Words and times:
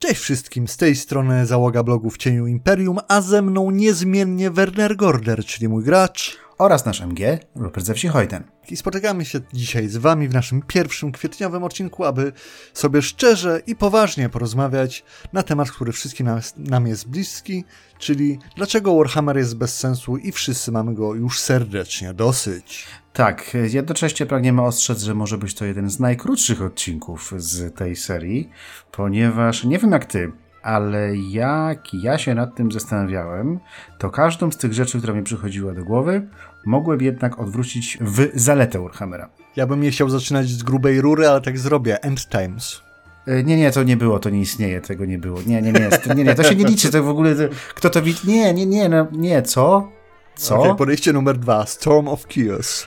Cześć 0.00 0.20
wszystkim, 0.20 0.68
z 0.68 0.76
tej 0.76 0.96
strony 0.96 1.46
załoga 1.46 1.82
blogu 1.82 2.10
w 2.10 2.16
cieniu 2.16 2.46
Imperium, 2.46 2.98
a 3.08 3.20
ze 3.20 3.42
mną 3.42 3.70
niezmiennie 3.70 4.50
Werner 4.50 4.96
Gorder, 4.96 5.44
czyli 5.44 5.68
mój 5.68 5.84
gracz. 5.84 6.38
Oraz 6.58 6.84
nasz 6.84 7.00
MG, 7.00 7.38
Rupert 7.56 7.86
Zewsi-Hojten. 7.86 8.42
I 8.70 8.76
spotykamy 8.76 9.24
się 9.24 9.40
dzisiaj 9.52 9.88
z 9.88 9.96
wami 9.96 10.28
w 10.28 10.34
naszym 10.34 10.62
pierwszym 10.62 11.12
kwietniowym 11.12 11.64
odcinku, 11.64 12.04
aby 12.04 12.32
sobie 12.74 13.02
szczerze 13.02 13.60
i 13.66 13.76
poważnie 13.76 14.28
porozmawiać 14.28 15.04
na 15.32 15.42
temat, 15.42 15.70
który 15.70 15.92
wszystkim 15.92 16.26
nam, 16.26 16.40
nam 16.56 16.86
jest 16.86 17.08
bliski, 17.08 17.64
czyli 17.98 18.38
dlaczego 18.56 18.96
Warhammer 18.96 19.36
jest 19.36 19.56
bez 19.56 19.78
sensu 19.78 20.16
i 20.16 20.32
wszyscy 20.32 20.72
mamy 20.72 20.94
go 20.94 21.14
już 21.14 21.40
serdecznie 21.40 22.14
dosyć. 22.14 22.86
Tak, 23.12 23.56
jednocześnie 23.72 24.26
pragniemy 24.26 24.62
ostrzec, 24.62 25.02
że 25.02 25.14
może 25.14 25.38
być 25.38 25.54
to 25.54 25.64
jeden 25.64 25.90
z 25.90 26.00
najkrótszych 26.00 26.62
odcinków 26.62 27.32
z 27.36 27.76
tej 27.76 27.96
serii, 27.96 28.50
ponieważ 28.92 29.64
nie 29.64 29.78
wiem 29.78 29.92
jak 29.92 30.04
ty, 30.04 30.32
ale 30.62 31.16
jak 31.16 31.94
ja 31.94 32.18
się 32.18 32.34
nad 32.34 32.54
tym 32.54 32.72
zastanawiałem, 32.72 33.58
to 33.98 34.10
każdą 34.10 34.50
z 34.50 34.56
tych 34.56 34.72
rzeczy, 34.72 34.98
która 34.98 35.14
mi 35.14 35.22
przychodziła 35.22 35.74
do 35.74 35.84
głowy, 35.84 36.28
mogłem 36.66 37.00
jednak 37.00 37.40
odwrócić 37.40 37.98
w 38.00 38.28
zaletę 38.34 38.80
Warhammera. 38.80 39.28
Ja 39.56 39.66
bym 39.66 39.80
nie 39.80 39.90
chciał 39.90 40.08
zaczynać 40.08 40.48
z 40.48 40.62
grubej 40.62 41.00
rury, 41.00 41.28
ale 41.28 41.40
tak 41.40 41.58
zrobię. 41.58 42.02
End 42.02 42.28
Times. 42.28 42.82
E, 43.26 43.44
nie, 43.44 43.56
nie, 43.56 43.70
to 43.70 43.82
nie 43.82 43.96
było, 43.96 44.18
to 44.18 44.30
nie 44.30 44.40
istnieje, 44.40 44.80
tego 44.80 45.04
nie 45.04 45.18
było. 45.18 45.38
Nie, 45.46 45.62
nie, 45.62 45.72
nie, 45.72 45.90
nie, 46.16 46.24
nie 46.24 46.34
to 46.34 46.42
się 46.42 46.54
nie 46.54 46.64
liczy, 46.64 46.90
to 46.90 47.02
w 47.02 47.08
ogóle, 47.08 47.34
to, 47.34 47.42
kto 47.74 47.90
to 47.90 48.02
widzi? 48.02 48.28
Nie, 48.28 48.54
nie, 48.54 48.66
nie, 48.66 48.88
no, 48.88 49.06
nie, 49.12 49.42
co? 49.42 49.88
Co? 50.36 50.60
Okay, 50.60 50.74
podejście 50.74 51.12
numer 51.12 51.38
dwa, 51.38 51.66
Storm 51.66 52.08
of 52.08 52.26
Chaos. 52.28 52.86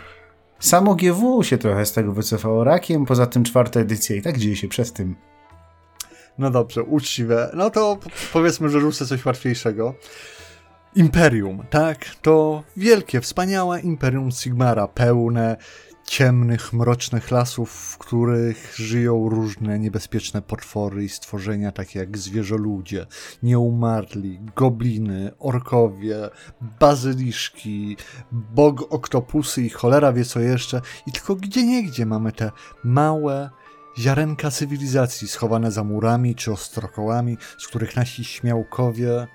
Samo 0.59 0.95
GW 0.95 1.43
się 1.43 1.57
trochę 1.57 1.85
z 1.85 1.93
tego 1.93 2.13
wycofało 2.13 2.63
rakiem, 2.63 3.05
poza 3.05 3.26
tym 3.26 3.43
czwarta 3.43 3.79
edycja 3.79 4.15
i 4.15 4.21
tak 4.21 4.38
dzieje 4.38 4.55
się 4.55 4.67
przez 4.67 4.93
tym. 4.93 5.15
No 6.38 6.52
dobrze, 6.52 6.84
uczciwe. 6.84 7.52
No 7.53 7.70
to 7.70 7.98
powiedzmy, 8.34 8.70
że 8.70 8.80
rzucę 8.80 9.05
coś 9.05 9.26
łatwiejszego. 9.26 9.95
Imperium, 10.96 11.63
tak? 11.70 12.05
To 12.21 12.63
wielkie, 12.77 13.21
wspaniałe 13.21 13.79
Imperium 13.79 14.32
Sigmara, 14.32 14.88
pełne 14.88 15.57
ciemnych, 16.12 16.73
mrocznych 16.73 17.32
lasów, 17.32 17.71
w 17.71 17.98
których 17.98 18.73
żyją 18.76 19.29
różne 19.29 19.79
niebezpieczne 19.79 20.41
potwory 20.41 21.04
i 21.04 21.10
stworzenia, 21.10 21.71
takie 21.71 21.99
jak 21.99 22.18
zwierzoludzie, 22.18 23.05
nieumarli, 23.43 24.40
gobliny, 24.55 25.32
orkowie, 25.40 26.29
bazyliszki, 26.79 27.98
bog 28.32 28.93
oktopusy 28.93 29.62
i 29.62 29.70
cholera 29.70 30.13
wie 30.13 30.26
co 30.26 30.40
jeszcze. 30.40 30.82
I 31.07 31.12
tylko 31.12 31.35
gdzie 31.35 31.63
niegdzie 31.63 32.05
mamy 32.05 32.32
te 32.32 32.51
małe, 32.84 33.49
ziarenka 33.97 34.51
cywilizacji 34.51 35.27
schowane 35.27 35.71
za 35.71 35.84
murami 35.84 36.35
czy 36.35 36.51
ostrokołami, 36.51 37.37
z 37.57 37.67
których 37.67 37.95
nasi 37.95 38.23
śmiałkowie 38.23 39.27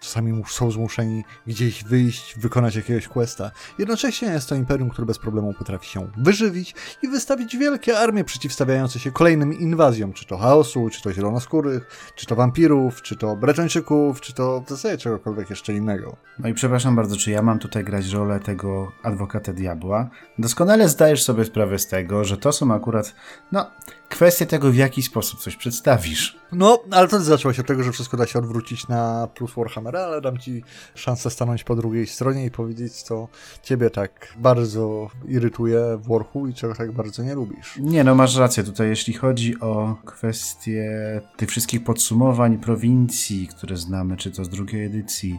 czasami 0.00 0.42
są 0.48 0.70
zmuszeni 0.70 1.24
gdzieś 1.46 1.84
wyjść, 1.84 2.38
wykonać 2.38 2.76
jakiegoś 2.76 3.08
questa. 3.08 3.50
Jednocześnie 3.78 4.28
jest 4.28 4.48
to 4.48 4.54
imperium, 4.54 4.90
które 4.90 5.06
bez 5.06 5.18
problemu 5.18 5.54
potrafi 5.54 5.88
się 5.88 6.10
wyżywić 6.16 6.74
i 7.02 7.08
wystawić 7.08 7.56
wielkie 7.56 7.98
armie 7.98 8.24
przeciwstawiające 8.24 8.98
się 8.98 9.12
kolejnym 9.12 9.52
inwazjom, 9.52 10.12
czy 10.12 10.26
to 10.26 10.36
chaosu, 10.36 10.88
czy 10.90 11.02
to 11.02 11.12
zielonoskórych, 11.12 12.12
czy 12.14 12.26
to 12.26 12.36
wampirów, 12.36 13.02
czy 13.02 13.16
to 13.16 13.36
bretończyków, 13.36 14.20
czy 14.20 14.32
to 14.32 14.60
w 14.66 14.68
zasadzie 14.68 14.98
czegokolwiek 14.98 15.50
jeszcze 15.50 15.72
innego. 15.72 16.16
No 16.38 16.48
i 16.48 16.54
przepraszam 16.54 16.96
bardzo, 16.96 17.16
czy 17.16 17.30
ja 17.30 17.42
mam 17.42 17.58
tutaj 17.58 17.84
grać 17.84 18.08
rolę 18.08 18.40
tego 18.40 18.92
adwokata 19.02 19.52
diabła? 19.52 20.10
Doskonale 20.38 20.88
zdajesz 20.88 21.22
sobie 21.22 21.44
sprawę 21.44 21.78
z 21.78 21.86
tego, 21.86 22.24
że 22.24 22.36
to 22.36 22.52
są 22.52 22.74
akurat, 22.74 23.14
no, 23.52 23.70
kwestie 24.14 24.46
tego, 24.46 24.70
w 24.70 24.76
jaki 24.76 25.02
sposób 25.02 25.40
coś 25.40 25.56
przedstawisz. 25.56 26.38
No, 26.52 26.78
ale 26.90 27.08
to 27.08 27.20
zaczęło 27.20 27.54
się 27.54 27.60
od 27.60 27.66
tego, 27.66 27.82
że 27.82 27.92
wszystko 27.92 28.16
da 28.16 28.26
się 28.26 28.38
odwrócić 28.38 28.88
na 28.88 29.28
plus 29.34 29.54
Warhammera, 29.56 30.00
ale 30.00 30.20
dam 30.20 30.38
ci 30.38 30.62
szansę 30.94 31.30
stanąć 31.30 31.64
po 31.64 31.76
drugiej 31.76 32.06
stronie 32.06 32.46
i 32.46 32.50
powiedzieć, 32.50 32.92
co 32.92 33.28
ciebie 33.62 33.90
tak 33.90 34.34
bardzo 34.38 35.10
irytuje 35.28 35.80
w 35.96 36.08
Warhu 36.08 36.48
i 36.48 36.54
czego 36.54 36.74
tak 36.74 36.92
bardzo 36.92 37.22
nie 37.22 37.34
lubisz. 37.34 37.76
Nie, 37.80 38.04
no 38.04 38.14
masz 38.14 38.36
rację 38.36 38.64
tutaj, 38.64 38.88
jeśli 38.88 39.14
chodzi 39.14 39.60
o 39.60 39.96
kwestie 40.04 41.20
tych 41.36 41.48
wszystkich 41.48 41.84
podsumowań 41.84 42.58
prowincji, 42.58 43.48
które 43.48 43.76
znamy, 43.76 44.16
czy 44.16 44.30
to 44.30 44.44
z 44.44 44.48
drugiej 44.48 44.84
edycji, 44.84 45.38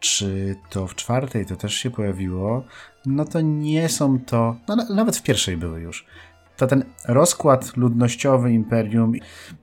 czy 0.00 0.56
to 0.70 0.86
w 0.86 0.94
czwartej 0.94 1.46
to 1.46 1.56
też 1.56 1.74
się 1.74 1.90
pojawiło, 1.90 2.64
no 3.06 3.24
to 3.24 3.40
nie 3.40 3.88
są 3.88 4.18
to, 4.20 4.56
no 4.68 4.76
nawet 4.76 5.16
w 5.16 5.22
pierwszej 5.22 5.56
były 5.56 5.80
już 5.80 6.06
to 6.56 6.66
ten 6.66 6.84
rozkład 7.08 7.76
ludnościowy 7.76 8.52
imperium, 8.52 9.12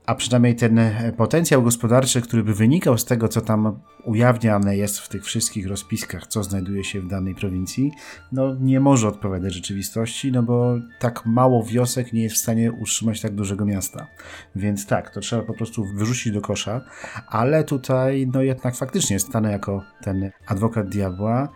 a 0.05 0.15
przynajmniej 0.15 0.55
ten 0.55 0.79
potencjał 1.17 1.63
gospodarczy, 1.63 2.21
który 2.21 2.43
by 2.43 2.53
wynikał 2.53 2.97
z 2.97 3.05
tego, 3.05 3.27
co 3.27 3.41
tam 3.41 3.79
ujawniane 4.03 4.77
jest 4.77 4.99
w 4.99 5.09
tych 5.09 5.25
wszystkich 5.25 5.67
rozpiskach, 5.67 6.27
co 6.27 6.43
znajduje 6.43 6.83
się 6.83 7.01
w 7.01 7.07
danej 7.07 7.35
prowincji, 7.35 7.91
no 8.31 8.55
nie 8.59 8.79
może 8.79 9.07
odpowiadać 9.07 9.53
rzeczywistości, 9.53 10.31
no 10.31 10.43
bo 10.43 10.75
tak 10.99 11.25
mało 11.25 11.63
wiosek 11.63 12.13
nie 12.13 12.23
jest 12.23 12.35
w 12.35 12.39
stanie 12.39 12.71
utrzymać 12.71 13.21
tak 13.21 13.35
dużego 13.35 13.65
miasta. 13.65 14.07
Więc 14.55 14.87
tak, 14.87 15.09
to 15.09 15.19
trzeba 15.19 15.41
po 15.41 15.53
prostu 15.53 15.85
wyrzucić 15.95 16.33
do 16.33 16.41
kosza, 16.41 16.81
ale 17.27 17.63
tutaj 17.63 18.27
no 18.33 18.41
jednak 18.41 18.75
faktycznie 18.75 19.19
stanę 19.19 19.51
jako 19.51 19.83
ten 20.01 20.31
adwokat 20.47 20.89
diabła. 20.89 21.49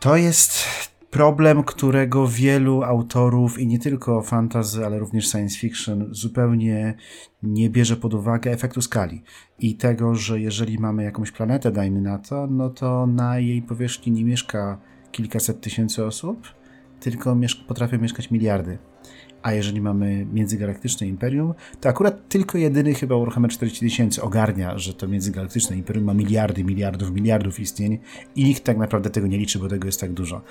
To 0.00 0.16
jest 0.16 0.64
problem, 1.16 1.62
którego 1.62 2.28
wielu 2.28 2.82
autorów 2.82 3.58
i 3.58 3.66
nie 3.66 3.78
tylko 3.78 4.22
fantasy, 4.22 4.86
ale 4.86 4.98
również 4.98 5.30
science 5.30 5.58
fiction 5.58 6.06
zupełnie 6.10 6.94
nie 7.42 7.70
bierze 7.70 7.96
pod 7.96 8.14
uwagę 8.14 8.50
efektu 8.50 8.82
skali 8.82 9.22
i 9.58 9.76
tego, 9.76 10.14
że 10.14 10.40
jeżeli 10.40 10.78
mamy 10.78 11.04
jakąś 11.04 11.30
planetę, 11.30 11.72
dajmy 11.72 12.00
na 12.00 12.18
to, 12.18 12.46
no 12.46 12.70
to 12.70 13.06
na 13.06 13.38
jej 13.38 13.62
powierzchni 13.62 14.12
nie 14.12 14.24
mieszka 14.24 14.78
kilkaset 15.12 15.60
tysięcy 15.60 16.04
osób, 16.04 16.48
tylko 17.00 17.34
mieszka, 17.34 17.62
potrafią 17.68 17.98
mieszkać 17.98 18.30
miliardy 18.30 18.78
a 19.46 19.52
jeżeli 19.52 19.80
mamy 19.80 20.26
międzygalaktyczne 20.32 21.06
imperium, 21.06 21.54
to 21.80 21.88
akurat 21.88 22.28
tylko 22.28 22.58
jedyny 22.58 22.94
chyba 22.94 23.18
Warhammer 23.18 23.50
40 23.50 23.80
tysięcy 23.80 24.22
ogarnia, 24.22 24.78
że 24.78 24.94
to 24.94 25.08
międzygalaktyczne 25.08 25.76
imperium 25.76 26.04
ma 26.04 26.14
miliardy, 26.14 26.64
miliardów, 26.64 27.10
miliardów 27.10 27.60
istnień 27.60 27.98
i 28.36 28.44
nikt 28.44 28.64
tak 28.64 28.78
naprawdę 28.78 29.10
tego 29.10 29.26
nie 29.26 29.38
liczy, 29.38 29.58
bo 29.58 29.68
tego 29.68 29.86
jest 29.86 30.00
tak 30.00 30.12
dużo. 30.12 30.42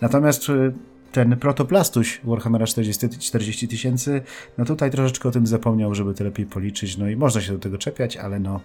Natomiast 0.00 0.48
y, 0.48 0.72
ten 1.12 1.36
protoplastuś 1.36 2.20
Warhammera 2.24 2.66
40 2.66 3.68
tysięcy, 3.68 4.22
no 4.58 4.64
tutaj 4.64 4.90
troszeczkę 4.90 5.28
o 5.28 5.32
tym 5.32 5.46
zapomniał, 5.46 5.94
żeby 5.94 6.14
to 6.14 6.24
lepiej 6.24 6.46
policzyć, 6.46 6.96
no 6.96 7.08
i 7.08 7.16
można 7.16 7.40
się 7.40 7.52
do 7.52 7.58
tego 7.58 7.78
czepiać, 7.78 8.16
ale 8.16 8.40
no 8.40 8.60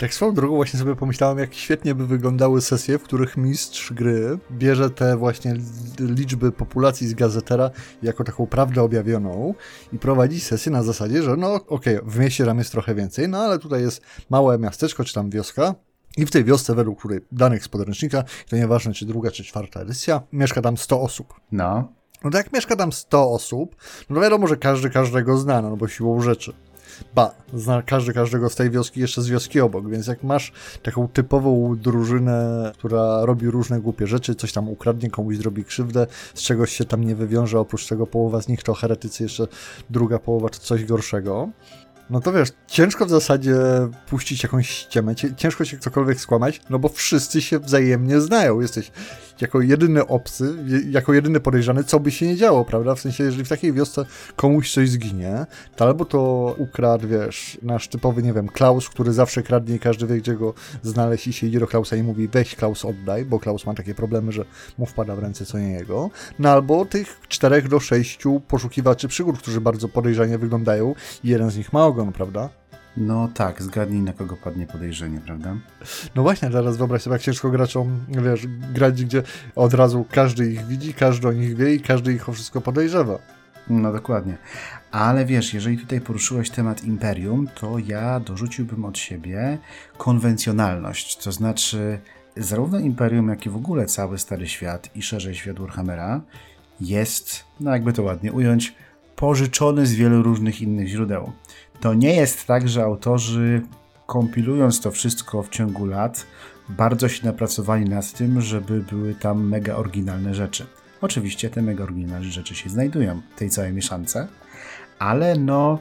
tak 0.00 0.14
swoją 0.14 0.34
drogą 0.34 0.56
właśnie 0.56 0.78
sobie 0.78 0.96
pomyślałem, 0.96 1.38
jak 1.38 1.54
świetnie 1.54 1.94
by 1.94 2.06
wyglądały 2.06 2.60
sesje, 2.60 2.98
w 2.98 3.02
których 3.02 3.36
mistrz 3.36 3.92
gry 3.92 4.38
bierze 4.52 4.90
te 4.90 5.16
właśnie 5.16 5.54
liczby 5.98 6.52
populacji 6.52 7.08
z 7.08 7.14
gazetera 7.14 7.70
jako 8.02 8.24
taką 8.24 8.46
prawdę 8.46 8.82
objawioną 8.82 9.54
i 9.92 9.98
prowadzi 9.98 10.40
sesję 10.40 10.72
na 10.72 10.82
zasadzie, 10.82 11.22
że 11.22 11.36
no 11.36 11.54
okej, 11.54 11.96
okay, 11.96 12.10
w 12.10 12.18
mieście 12.18 12.44
tam 12.44 12.58
jest 12.58 12.72
trochę 12.72 12.94
więcej, 12.94 13.28
no 13.28 13.38
ale 13.38 13.58
tutaj 13.58 13.82
jest 13.82 14.02
małe 14.30 14.58
miasteczko 14.58 15.04
czy 15.04 15.14
tam 15.14 15.30
wioska, 15.30 15.74
i 16.16 16.26
w 16.26 16.30
tej 16.30 16.44
wiosce, 16.44 16.74
według 16.74 16.98
której 16.98 17.20
danych 17.32 17.64
z 17.64 17.68
podręcznika, 17.68 18.24
to 18.48 18.56
nieważne 18.56 18.92
czy 18.92 19.06
druga, 19.06 19.30
czy 19.30 19.44
czwarta 19.44 19.80
edycja, 19.80 20.22
mieszka 20.32 20.62
tam 20.62 20.76
100 20.76 21.00
osób. 21.00 21.34
No. 21.52 21.92
No 22.24 22.30
to 22.30 22.38
jak 22.38 22.52
mieszka 22.52 22.76
tam 22.76 22.92
100 22.92 23.30
osób, 23.30 23.76
no 24.10 24.16
to 24.16 24.22
wiadomo, 24.22 24.46
że 24.46 24.56
każdy 24.56 24.90
każdego 24.90 25.38
zna, 25.38 25.62
no 25.62 25.76
bo 25.76 25.88
siłą 25.88 26.20
rzeczy. 26.20 26.52
Ba, 27.14 27.34
zna 27.54 27.82
każdy 27.82 28.12
każdego 28.12 28.48
z 28.48 28.54
tej 28.54 28.70
wioski, 28.70 29.00
jeszcze 29.00 29.22
z 29.22 29.28
wioski 29.28 29.60
obok, 29.60 29.90
więc 29.90 30.06
jak 30.06 30.22
masz 30.22 30.52
taką 30.82 31.08
typową 31.08 31.76
drużynę, 31.76 32.72
która 32.78 33.24
robi 33.24 33.46
różne 33.46 33.80
głupie 33.80 34.06
rzeczy, 34.06 34.34
coś 34.34 34.52
tam 34.52 34.68
ukradnie, 34.68 35.10
komuś 35.10 35.36
zrobi 35.36 35.64
krzywdę, 35.64 36.06
z 36.34 36.42
czegoś 36.42 36.72
się 36.72 36.84
tam 36.84 37.04
nie 37.04 37.14
wywiąże, 37.14 37.60
oprócz 37.60 37.86
tego 37.86 38.06
połowa 38.06 38.42
z 38.42 38.48
nich 38.48 38.62
to 38.62 38.74
heretycy, 38.74 39.22
jeszcze 39.22 39.46
druga 39.90 40.18
połowa 40.18 40.48
to 40.48 40.58
coś 40.58 40.84
gorszego, 40.84 41.48
no 42.10 42.20
to 42.20 42.32
wiesz, 42.32 42.48
ciężko 42.66 43.06
w 43.06 43.10
zasadzie 43.10 43.56
puścić 44.08 44.42
jakąś 44.42 44.70
ściemę, 44.70 45.14
ciężko 45.36 45.64
się 45.64 45.78
cokolwiek 45.78 46.20
skłamać, 46.20 46.60
no 46.70 46.78
bo 46.78 46.88
wszyscy 46.88 47.42
się 47.42 47.58
wzajemnie 47.58 48.20
znają. 48.20 48.60
Jesteś 48.60 48.90
jako 49.40 49.60
jedyny 49.60 50.06
obcy, 50.06 50.54
jako 50.90 51.14
jedyny 51.14 51.40
podejrzany, 51.40 51.84
co 51.84 52.00
by 52.00 52.10
się 52.10 52.26
nie 52.26 52.36
działo, 52.36 52.64
prawda? 52.64 52.94
W 52.94 53.00
sensie, 53.00 53.24
jeżeli 53.24 53.44
w 53.44 53.48
takiej 53.48 53.72
wiosce 53.72 54.04
komuś 54.36 54.72
coś 54.74 54.90
zginie, 54.90 55.46
to 55.76 55.84
albo 55.84 56.04
to 56.04 56.54
ukradł, 56.58 57.08
wiesz, 57.08 57.58
nasz 57.62 57.88
typowy, 57.88 58.22
nie 58.22 58.32
wiem, 58.32 58.48
Klaus, 58.48 58.88
który 58.88 59.12
zawsze 59.12 59.42
kradnie 59.42 59.74
i 59.74 59.78
każdy 59.78 60.06
wie, 60.06 60.16
gdzie 60.16 60.34
go 60.34 60.54
znaleźć 60.82 61.26
i 61.26 61.32
się 61.32 61.46
idzie 61.46 61.60
do 61.60 61.66
Klausa 61.66 61.96
i 61.96 62.02
mówi, 62.02 62.28
weź 62.28 62.54
Klaus 62.54 62.84
oddaj, 62.84 63.24
bo 63.24 63.38
Klaus 63.38 63.66
ma 63.66 63.74
takie 63.74 63.94
problemy, 63.94 64.32
że 64.32 64.44
mu 64.78 64.86
wpada 64.86 65.16
w 65.16 65.18
ręce 65.18 65.46
co 65.46 65.58
nie 65.58 65.72
jego. 65.72 66.10
No 66.38 66.50
albo 66.50 66.84
tych 66.84 67.20
czterech 67.28 67.68
do 67.68 67.80
sześciu 67.80 68.40
poszukiwaczy 68.48 69.08
przygód, 69.08 69.38
którzy 69.38 69.60
bardzo 69.60 69.88
podejrzanie 69.88 70.38
wyglądają 70.38 70.94
jeden 71.24 71.50
z 71.50 71.56
nich 71.56 71.72
ma 71.72 71.86
ogon, 71.86 71.99
prawda? 72.06 72.48
No 72.96 73.28
tak, 73.34 73.62
zgadnij 73.62 74.00
na 74.00 74.12
kogo 74.12 74.36
padnie 74.36 74.66
podejrzenie, 74.66 75.20
prawda? 75.20 75.56
No 76.14 76.22
właśnie, 76.22 76.50
teraz 76.50 76.76
wyobraź 76.76 77.02
sobie, 77.02 77.14
jak 77.14 77.22
ciężko 77.22 77.50
graczom, 77.50 78.04
wiesz, 78.08 78.46
grać, 78.74 79.04
gdzie 79.04 79.22
od 79.56 79.74
razu 79.74 80.06
każdy 80.10 80.52
ich 80.52 80.66
widzi, 80.66 80.94
każdy 80.94 81.28
o 81.28 81.32
nich 81.32 81.56
wie 81.56 81.74
i 81.74 81.80
każdy 81.80 82.12
ich 82.12 82.28
o 82.28 82.32
wszystko 82.32 82.60
podejrzewa. 82.60 83.18
No 83.70 83.92
dokładnie. 83.92 84.36
Ale 84.90 85.24
wiesz, 85.24 85.54
jeżeli 85.54 85.78
tutaj 85.78 86.00
poruszyłeś 86.00 86.50
temat 86.50 86.84
imperium, 86.84 87.48
to 87.54 87.78
ja 87.78 88.20
dorzuciłbym 88.20 88.84
od 88.84 88.98
siebie 88.98 89.58
konwencjonalność. 89.98 91.16
To 91.16 91.32
znaczy, 91.32 92.00
zarówno 92.36 92.78
imperium, 92.78 93.28
jak 93.28 93.46
i 93.46 93.50
w 93.50 93.56
ogóle 93.56 93.86
cały 93.86 94.18
Stary 94.18 94.48
Świat 94.48 94.96
i 94.96 95.02
szerzej 95.02 95.34
świat 95.34 95.58
Warhammera 95.58 96.20
jest, 96.80 97.44
no 97.60 97.70
jakby 97.70 97.92
to 97.92 98.02
ładnie 98.02 98.32
ująć, 98.32 98.74
pożyczony 99.16 99.86
z 99.86 99.94
wielu 99.94 100.22
różnych 100.22 100.62
innych 100.62 100.88
źródeł. 100.88 101.32
To 101.80 101.94
nie 101.94 102.14
jest 102.14 102.46
tak, 102.46 102.68
że 102.68 102.82
autorzy 102.82 103.62
kompilując 104.06 104.80
to 104.80 104.90
wszystko 104.90 105.42
w 105.42 105.48
ciągu 105.48 105.86
lat, 105.86 106.26
bardzo 106.68 107.08
się 107.08 107.26
napracowali 107.26 107.84
nad 107.84 108.12
tym, 108.12 108.40
żeby 108.40 108.80
były 108.80 109.14
tam 109.14 109.48
mega 109.48 109.76
oryginalne 109.76 110.34
rzeczy. 110.34 110.66
Oczywiście 111.00 111.50
te 111.50 111.62
mega 111.62 111.84
oryginalne 111.84 112.30
rzeczy 112.30 112.54
się 112.54 112.70
znajdują 112.70 113.20
w 113.36 113.38
tej 113.38 113.50
całej 113.50 113.72
mieszance, 113.72 114.28
ale 114.98 115.36
no 115.36 115.78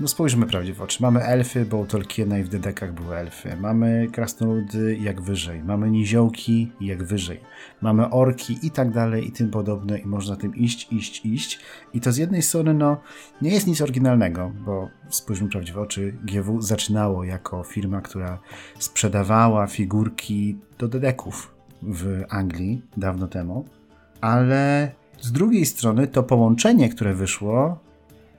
no 0.00 0.08
spójrzmy 0.08 0.46
prawdzie 0.46 0.74
w 0.74 0.82
oczy. 0.82 1.02
Mamy 1.02 1.22
elfy, 1.22 1.64
bo 1.64 1.76
u 1.76 1.86
Tolkiena 1.86 2.38
i 2.38 2.42
w 2.42 2.48
Dedekach 2.48 2.92
były 2.92 3.16
elfy. 3.16 3.56
Mamy 3.56 4.08
krasnoludy 4.12 4.96
jak 4.96 5.20
wyżej. 5.20 5.62
Mamy 5.62 5.90
niziołki 5.90 6.72
jak 6.80 7.02
wyżej. 7.02 7.40
Mamy 7.80 8.10
orki 8.10 8.58
i 8.62 8.70
tak 8.70 8.90
dalej 8.90 9.28
i 9.28 9.32
tym 9.32 9.50
podobne 9.50 9.98
i 9.98 10.06
można 10.06 10.36
tym 10.36 10.54
iść, 10.54 10.92
iść, 10.92 11.26
iść. 11.26 11.60
I 11.94 12.00
to 12.00 12.12
z 12.12 12.16
jednej 12.16 12.42
strony 12.42 12.74
no 12.74 13.00
nie 13.42 13.50
jest 13.50 13.66
nic 13.66 13.80
oryginalnego, 13.80 14.52
bo 14.64 14.88
spójrzmy 15.08 15.48
prawdzie 15.48 15.72
w 15.72 15.78
oczy. 15.78 16.14
GW 16.24 16.62
zaczynało 16.62 17.24
jako 17.24 17.62
firma, 17.62 18.00
która 18.00 18.38
sprzedawała 18.78 19.66
figurki 19.66 20.58
do 20.78 20.88
Dedeków 20.88 21.54
w 21.82 22.22
Anglii 22.28 22.82
dawno 22.96 23.28
temu. 23.28 23.64
Ale 24.20 24.92
z 25.20 25.32
drugiej 25.32 25.66
strony 25.66 26.06
to 26.06 26.22
połączenie, 26.22 26.88
które 26.88 27.14
wyszło 27.14 27.78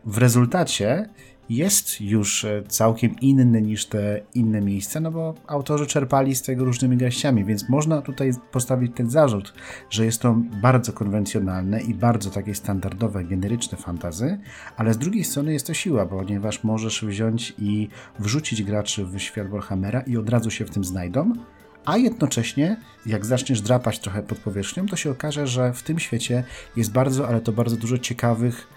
w 0.06 0.18
rezultacie 0.18 1.10
jest 1.50 2.02
już 2.02 2.46
e, 2.46 2.64
całkiem 2.68 3.16
inny 3.22 3.62
niż 3.62 3.86
te 3.86 4.22
inne 4.34 4.62
miejsca, 4.62 5.00
no 5.00 5.12
bo 5.12 5.34
autorzy 5.48 5.86
czerpali 5.86 6.36
z 6.36 6.42
tego 6.42 6.66
różnymi 6.66 6.98
garściami, 6.98 7.46
więc 7.46 7.70
można 7.70 8.02
tutaj 8.02 8.32
postawić 8.52 8.92
ten 8.96 9.10
zarzut, 9.10 9.54
że 9.90 10.06
jest 10.06 10.22
to 10.22 10.36
bardzo 10.62 10.94
konwencjonalne 10.94 11.82
i 11.82 11.94
bardzo 11.94 12.30
takie 12.30 12.56
standardowe, 12.56 13.24
generyczne 13.24 13.78
fantazy, 13.78 14.40
ale 14.78 14.94
z 14.94 14.98
drugiej 14.98 15.24
strony 15.24 15.54
jest 15.54 15.68
to 15.68 15.74
siła, 15.74 16.06
ponieważ 16.06 16.64
możesz 16.64 17.06
wziąć 17.06 17.54
i 17.60 17.90
wrzucić 18.20 18.64
graczy 18.64 19.06
w 19.06 19.20
świat 19.20 19.48
Warhammera 19.50 20.02
i 20.02 20.18
od 20.18 20.30
razu 20.30 20.52
się 20.52 20.66
w 20.66 20.70
tym 20.70 20.84
znajdą, 20.84 21.34
a 21.86 21.98
jednocześnie, 21.98 22.78
jak 23.06 23.26
zaczniesz 23.26 23.62
drapać 23.62 24.00
trochę 24.00 24.24
pod 24.24 24.38
powierzchnią, 24.38 24.86
to 24.86 24.96
się 24.96 25.12
okaże, 25.12 25.48
że 25.48 25.74
w 25.74 25.84
tym 25.84 26.00
świecie 26.00 26.44
jest 26.76 26.92
bardzo, 26.92 27.28
ale 27.28 27.42
to 27.42 27.52
bardzo 27.52 27.78
dużo 27.78 27.98
ciekawych 27.98 28.68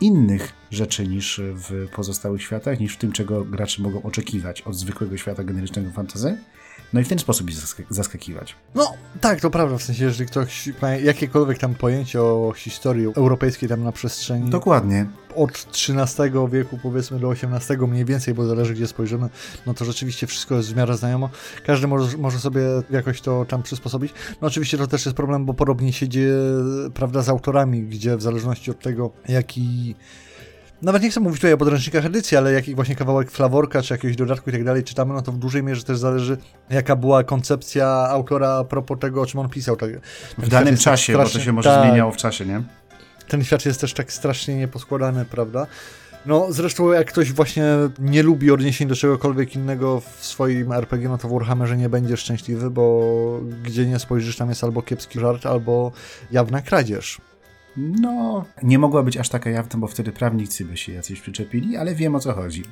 innych 0.00 0.52
rzeczy 0.70 1.08
niż 1.08 1.40
w 1.44 1.88
pozostałych 1.96 2.42
światach, 2.42 2.80
niż 2.80 2.94
w 2.94 2.98
tym, 2.98 3.12
czego 3.12 3.44
gracze 3.44 3.82
mogą 3.82 4.02
oczekiwać 4.02 4.62
od 4.62 4.76
zwykłego 4.76 5.16
świata 5.16 5.44
generycznego 5.44 5.90
fantasy. 5.90 6.38
No 6.92 7.00
i 7.00 7.04
w 7.04 7.08
ten 7.08 7.18
sposób 7.18 7.50
ich 7.50 7.56
zaskakiwać. 7.90 8.56
No 8.74 8.94
tak, 9.20 9.40
to 9.40 9.50
prawda, 9.50 9.78
w 9.78 9.82
sensie, 9.82 10.04
jeżeli 10.04 10.30
ktoś 10.30 10.68
ma 10.82 10.90
jakiekolwiek 10.90 11.58
tam 11.58 11.74
pojęcie 11.74 12.22
o 12.22 12.52
historii 12.56 13.06
europejskiej 13.06 13.68
tam 13.68 13.84
na 13.84 13.92
przestrzeni... 13.92 14.50
Dokładnie. 14.50 15.06
Od 15.34 15.66
XIII 15.88 16.30
wieku 16.52 16.78
powiedzmy 16.82 17.18
do 17.20 17.32
XVIII 17.32 17.78
mniej 17.78 18.04
więcej, 18.04 18.34
bo 18.34 18.46
zależy 18.46 18.74
gdzie 18.74 18.86
spojrzymy, 18.86 19.28
no 19.66 19.74
to 19.74 19.84
rzeczywiście 19.84 20.26
wszystko 20.26 20.54
jest 20.54 20.72
w 20.72 20.76
miarę 20.76 20.96
znajomo. 20.96 21.30
Każdy 21.66 21.86
może, 21.86 22.18
może 22.18 22.38
sobie 22.38 22.60
jakoś 22.90 23.20
to 23.20 23.44
tam 23.44 23.62
przysposobić. 23.62 24.12
No 24.40 24.48
oczywiście 24.48 24.78
to 24.78 24.86
też 24.86 25.06
jest 25.06 25.16
problem, 25.16 25.46
bo 25.46 25.54
podobnie 25.54 25.92
się 25.92 26.08
dzieje, 26.08 26.38
prawda, 26.94 27.22
z 27.22 27.28
autorami, 27.28 27.82
gdzie 27.82 28.16
w 28.16 28.22
zależności 28.22 28.70
od 28.70 28.80
tego, 28.80 29.10
jaki 29.28 29.94
nawet 30.82 31.02
nie 31.02 31.10
chcę 31.10 31.20
mówić 31.20 31.38
tutaj 31.38 31.52
o 31.52 31.56
podręcznikach 31.56 32.04
edycji, 32.04 32.36
ale 32.36 32.52
jakiś 32.52 32.74
właśnie 32.74 32.96
kawałek 32.96 33.30
flaworka, 33.30 33.82
czy 33.82 33.94
jakiegoś 33.94 34.16
dodatku 34.16 34.50
i 34.50 34.52
tak 34.52 34.64
dalej 34.64 34.84
czytamy, 34.84 35.14
no 35.14 35.22
to 35.22 35.32
w 35.32 35.38
dużej 35.38 35.62
mierze 35.62 35.82
też 35.82 35.98
zależy, 35.98 36.36
jaka 36.70 36.96
była 36.96 37.24
koncepcja 37.24 37.88
autora 37.88 38.50
a 38.50 38.64
propos 38.64 38.98
tego, 38.98 39.22
o 39.22 39.26
czym 39.26 39.40
on 39.40 39.48
pisał. 39.48 39.76
Tak, 39.76 39.90
w 40.38 40.48
danym 40.48 40.76
czasie, 40.76 41.12
tak 41.12 41.26
bo 41.26 41.32
to 41.32 41.40
się 41.40 41.52
może 41.52 41.68
tak, 41.68 41.84
zmieniało 41.84 42.12
w 42.12 42.16
czasie, 42.16 42.46
nie? 42.46 42.62
Ten 43.28 43.44
świat 43.44 43.66
jest 43.66 43.80
też 43.80 43.94
tak 43.94 44.12
strasznie 44.12 44.56
nieposkładany, 44.56 45.24
prawda? 45.24 45.66
No, 46.26 46.46
zresztą 46.50 46.92
jak 46.92 47.06
ktoś 47.06 47.32
właśnie 47.32 47.64
nie 47.98 48.22
lubi 48.22 48.50
odniesień 48.50 48.88
do 48.88 48.94
czegokolwiek 48.94 49.54
innego 49.54 50.00
w 50.00 50.26
swoim 50.26 50.72
RPG, 50.72 51.08
no 51.08 51.18
to 51.18 51.28
w 51.28 51.32
Warhammerze 51.32 51.76
nie 51.76 51.88
będzie 51.88 52.16
szczęśliwy, 52.16 52.70
bo 52.70 53.40
gdzie 53.62 53.86
nie 53.86 53.98
spojrzysz, 53.98 54.36
tam 54.36 54.48
jest 54.48 54.64
albo 54.64 54.82
kiepski 54.82 55.20
żart, 55.20 55.46
albo 55.46 55.92
jawna 56.30 56.62
kradzież. 56.62 57.20
No, 57.76 58.44
nie 58.62 58.78
mogła 58.78 59.02
być 59.02 59.16
aż 59.16 59.28
taka 59.28 59.50
jawna, 59.50 59.80
bo 59.80 59.86
wtedy 59.86 60.12
prawnicy 60.12 60.64
by 60.64 60.76
się 60.76 60.92
jacyś 60.92 61.20
przyczepili, 61.20 61.76
ale 61.76 61.94
wiem 61.94 62.14
o 62.14 62.20
co 62.20 62.32
chodzi. 62.32 62.62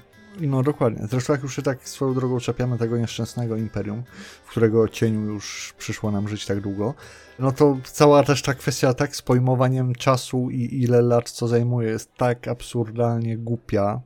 No 0.40 0.62
dokładnie. 0.62 1.06
Zresztą 1.06 1.32
jak 1.32 1.42
już 1.42 1.56
się 1.56 1.62
tak 1.62 1.88
swoją 1.88 2.14
drogą 2.14 2.40
czepiamy 2.40 2.78
tego 2.78 2.98
nieszczęsnego 2.98 3.56
imperium, 3.56 4.02
w 4.44 4.50
którego 4.50 4.88
cieniu 4.88 5.20
już 5.20 5.74
przyszło 5.78 6.10
nam 6.10 6.28
żyć 6.28 6.46
tak 6.46 6.60
długo, 6.60 6.94
no 7.38 7.52
to 7.52 7.78
cała 7.84 8.22
też 8.22 8.42
ta 8.42 8.54
kwestia 8.54 8.94
tak 8.94 9.16
z 9.16 9.22
pojmowaniem 9.22 9.94
czasu 9.94 10.50
i 10.50 10.82
ile 10.82 11.02
lat 11.02 11.30
co 11.30 11.48
zajmuje 11.48 11.88
jest 11.88 12.14
tak 12.14 12.48
absurdalnie 12.48 13.38
głupia, 13.38 14.00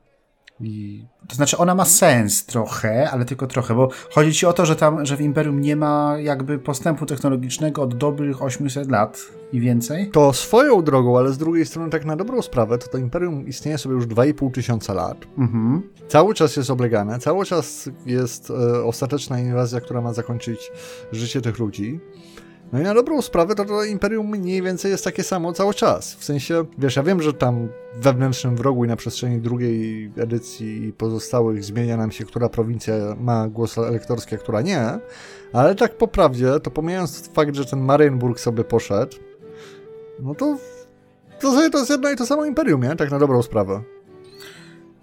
i... 0.61 1.05
To 1.29 1.35
znaczy 1.35 1.57
ona 1.57 1.75
ma 1.75 1.85
sens 1.85 2.47
trochę, 2.47 3.11
ale 3.11 3.25
tylko 3.25 3.47
trochę, 3.47 3.75
bo 3.75 3.89
chodzi 4.11 4.33
ci 4.33 4.47
o 4.47 4.53
to, 4.53 4.67
że 4.67 4.77
tam, 4.77 5.07
że 5.07 5.17
w 5.17 5.21
Imperium 5.21 5.61
nie 5.61 5.77
ma 5.77 6.17
jakby 6.19 6.59
postępu 6.59 7.07
technologicznego 7.07 7.83
od 7.83 7.95
dobrych 7.95 8.43
800 8.43 8.91
lat 8.91 9.19
i 9.53 9.61
więcej? 9.61 10.11
To 10.11 10.33
swoją 10.33 10.83
drogą, 10.83 11.19
ale 11.19 11.33
z 11.33 11.39
drugiej 11.39 11.67
strony 11.67 11.91
tak 11.91 12.05
na 12.05 12.17
dobrą 12.17 12.43
sprawę, 12.43 12.79
to 12.79 12.89
to 12.89 12.99
Imperium 12.99 13.47
istnieje 13.47 13.79
sobie 13.79 13.95
już 13.95 14.07
2,5 14.07 14.51
tysiąca 14.51 14.95
lat. 14.95 15.27
Mhm. 15.39 15.83
Cały 16.09 16.35
czas 16.35 16.57
jest 16.57 16.71
oblegane, 16.71 17.19
cały 17.19 17.45
czas 17.45 17.91
jest 18.07 18.51
e, 18.51 18.85
ostateczna 18.85 19.41
inwazja, 19.41 19.81
która 19.81 20.01
ma 20.01 20.13
zakończyć 20.13 20.73
życie 21.13 21.41
tych 21.41 21.59
ludzi. 21.59 22.01
No 22.73 22.81
i 22.81 22.83
na 22.83 22.95
dobrą 22.95 23.23
sprawę 23.23 23.55
to, 23.55 23.65
to 23.65 23.85
Imperium 23.85 24.27
mniej 24.27 24.63
więcej 24.63 24.91
jest 24.91 25.05
takie 25.05 25.23
samo 25.23 25.53
cały 25.53 25.75
czas. 25.75 26.15
W 26.15 26.25
sensie, 26.25 26.65
wiesz, 26.79 26.97
ja 26.97 27.03
wiem, 27.03 27.23
że 27.23 27.33
tam 27.33 27.69
wewnętrznym 27.97 28.57
wrogu 28.57 28.85
i 28.85 28.89
na 28.89 28.97
przestrzeni 28.97 29.41
drugiej 29.41 30.13
edycji 30.17 30.85
i 30.85 30.93
pozostałych 30.93 31.65
zmienia 31.65 31.97
nam 31.97 32.11
się, 32.11 32.25
która 32.25 32.49
prowincja 32.49 32.95
ma 33.21 33.49
głos 33.49 33.79
elektorski, 33.79 34.35
a 34.35 34.39
która 34.39 34.63
nie, 34.63 34.99
ale 35.53 35.75
tak 35.75 35.97
po 35.97 36.09
prawdzie, 36.09 36.61
to 36.61 36.71
pomijając 36.71 37.29
fakt, 37.29 37.55
że 37.55 37.65
ten 37.65 37.81
Marienburg 37.81 38.41
sobie 38.41 38.65
poszedł, 38.65 39.17
no 40.21 40.35
to 40.35 40.57
to, 41.41 41.53
sobie 41.53 41.71
to 41.71 41.79
jest 41.79 41.91
jedno 41.91 42.11
i 42.11 42.17
to 42.17 42.27
samo 42.27 42.45
Imperium, 42.45 42.83
nie? 42.83 42.97
Tak 42.97 43.11
na 43.11 43.19
dobrą 43.19 43.43
sprawę. 43.43 43.83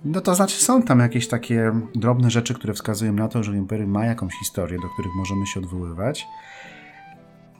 No 0.06 0.22
to 0.22 0.36
znaczy 0.36 0.64
są 0.64 0.84
tam 0.84 1.00
jakieś 1.00 1.28
takie 1.28 1.72
drobne 1.96 2.32
rzeczy, 2.32 2.54
które 2.54 2.74
wskazują 2.74 3.14
na 3.14 3.28
to, 3.28 3.44
że 3.44 3.58
Imperium 3.58 3.90
ma 3.90 4.06
jakąś 4.06 4.34
historię, 4.34 4.80
do 4.80 4.90
których 4.90 5.12
możemy 5.16 5.48
się 5.48 5.60
odwoływać 5.60 6.28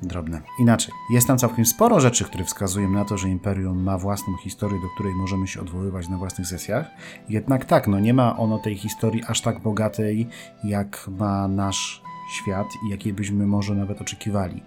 drobne. 0.08 0.42
Inaczej, 0.60 0.94
jest 1.10 1.28
tam 1.28 1.38
całkiem 1.38 1.66
sporo 1.66 2.00
rzeczy, 2.00 2.24
które 2.24 2.44
wskazują 2.44 2.90
na 2.90 3.06
to, 3.06 3.18
że 3.18 3.30
Imperium 3.30 3.84
ma 3.84 3.98
własną 3.98 4.38
historię, 4.38 4.80
do 4.82 4.90
której 4.90 5.14
możemy 5.16 5.48
się 5.48 5.62
odwoływać 5.62 6.10
na 6.10 6.18
własnych 6.18 6.48
sesjach. 6.48 6.92
Jednak 7.30 7.66
tak, 7.66 7.88
no 7.88 8.00
nie 8.00 8.14
ma 8.14 8.38
ono 8.38 8.60
tej 8.60 8.76
historii 8.76 9.24
aż 9.28 9.42
tak 9.42 9.60
bogatej, 9.60 10.28
jak 10.64 11.08
ma 11.20 11.48
nasz 11.48 12.02
świat 12.32 12.68
i 12.88 12.90
jakiej 12.90 13.14
byśmy 13.14 13.48
może 13.48 13.76
nawet 13.76 14.02
oczekiwali. 14.02 14.64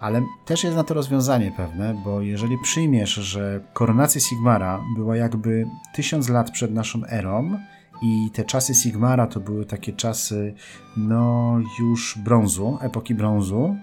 Ale 0.00 0.22
też 0.44 0.64
jest 0.64 0.76
na 0.76 0.84
to 0.84 0.94
rozwiązanie 0.94 1.52
pewne, 1.56 2.02
bo 2.04 2.20
jeżeli 2.20 2.58
przyjmiesz, 2.58 3.14
że 3.14 3.60
koronacja 3.72 4.20
Sigmara 4.20 4.80
była 4.96 5.16
jakby 5.16 5.66
tysiąc 5.94 6.28
lat 6.28 6.50
przed 6.50 6.74
naszą 6.74 7.04
erą, 7.04 7.58
i 8.02 8.30
te 8.30 8.44
czasy 8.44 8.74
Sigmara 8.74 9.26
to 9.26 9.40
były 9.40 9.66
takie 9.66 9.92
czasy, 9.92 10.54
no 10.96 11.56
już 11.80 12.18
brązu, 12.18 12.78
epoki 12.80 13.14
brązu, 13.14 13.76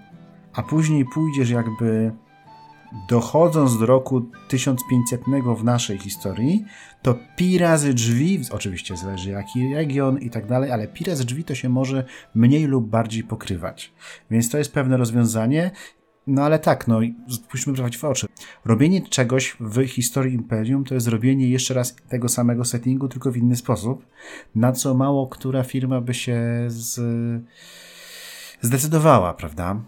a 0.53 0.63
później 0.63 1.05
pójdziesz 1.05 1.49
jakby 1.49 2.11
dochodząc 3.09 3.79
do 3.79 3.85
roku 3.85 4.21
1500 4.47 5.21
w 5.57 5.63
naszej 5.63 5.97
historii, 5.97 6.65
to 7.01 7.15
pi 7.35 7.57
razy 7.57 7.93
drzwi, 7.93 8.41
oczywiście 8.51 8.97
zależy 8.97 9.29
jaki 9.29 9.73
region 9.73 10.19
i 10.19 10.29
tak 10.29 10.45
dalej, 10.45 10.71
ale 10.71 10.87
pi 10.87 11.03
razy 11.03 11.25
drzwi 11.25 11.43
to 11.43 11.55
się 11.55 11.69
może 11.69 12.05
mniej 12.35 12.65
lub 12.65 12.89
bardziej 12.89 13.23
pokrywać. 13.23 13.93
Więc 14.31 14.49
to 14.49 14.57
jest 14.57 14.73
pewne 14.73 14.97
rozwiązanie. 14.97 15.71
No 16.27 16.43
ale 16.43 16.59
tak, 16.59 16.87
no 16.87 16.99
spójrzmy 17.29 17.73
prawdziwie 17.73 17.99
w 17.99 18.03
oczy. 18.03 18.27
Robienie 18.65 19.01
czegoś 19.01 19.57
w 19.59 19.87
historii 19.87 20.35
Imperium 20.35 20.83
to 20.83 20.93
jest 20.93 21.07
robienie 21.07 21.49
jeszcze 21.49 21.73
raz 21.73 21.95
tego 22.09 22.29
samego 22.29 22.65
settingu, 22.65 23.07
tylko 23.07 23.31
w 23.31 23.37
inny 23.37 23.55
sposób, 23.55 24.05
na 24.55 24.71
co 24.71 24.93
mało 24.93 25.27
która 25.27 25.63
firma 25.63 26.01
by 26.01 26.13
się 26.13 26.39
z... 26.67 27.01
zdecydowała, 28.61 29.33
prawda? 29.33 29.81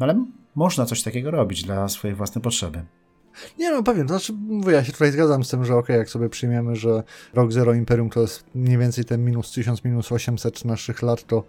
Ale 0.00 0.24
można 0.54 0.86
coś 0.86 1.02
takiego 1.02 1.30
robić 1.30 1.64
dla 1.64 1.88
swojej 1.88 2.16
własnej 2.16 2.42
potrzeby. 2.42 2.84
Nie 3.58 3.70
no, 3.70 3.82
pewnie, 3.82 4.02
to 4.02 4.08
znaczy, 4.08 4.32
mówię, 4.32 4.72
ja 4.72 4.84
się 4.84 4.92
tutaj 4.92 5.12
zgadzam 5.12 5.44
z 5.44 5.48
tym, 5.48 5.64
że 5.64 5.76
ok, 5.76 5.88
jak 5.88 6.10
sobie 6.10 6.28
przyjmiemy, 6.28 6.76
że 6.76 7.02
rok 7.34 7.52
Zero 7.52 7.74
Imperium 7.74 8.10
to 8.10 8.20
jest 8.20 8.44
mniej 8.54 8.78
więcej 8.78 9.04
ten 9.04 9.24
minus 9.24 9.52
1000, 9.52 9.84
minus 9.84 10.12
800 10.12 10.64
naszych 10.64 11.02
lat, 11.02 11.26
to 11.26 11.44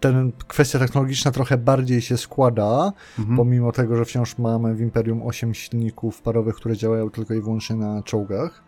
ten 0.00 0.32
kwestia 0.48 0.78
technologiczna 0.78 1.30
trochę 1.30 1.58
bardziej 1.58 2.00
się 2.00 2.16
składa, 2.16 2.92
mhm. 3.18 3.36
pomimo 3.36 3.72
tego, 3.72 3.96
że 3.96 4.04
wciąż 4.04 4.38
mamy 4.38 4.74
w 4.74 4.80
Imperium 4.80 5.22
8 5.22 5.54
silników 5.54 6.22
parowych, 6.22 6.56
które 6.56 6.76
działają 6.76 7.10
tylko 7.10 7.34
i 7.34 7.40
wyłącznie 7.40 7.76
na 7.76 8.02
czołgach 8.02 8.64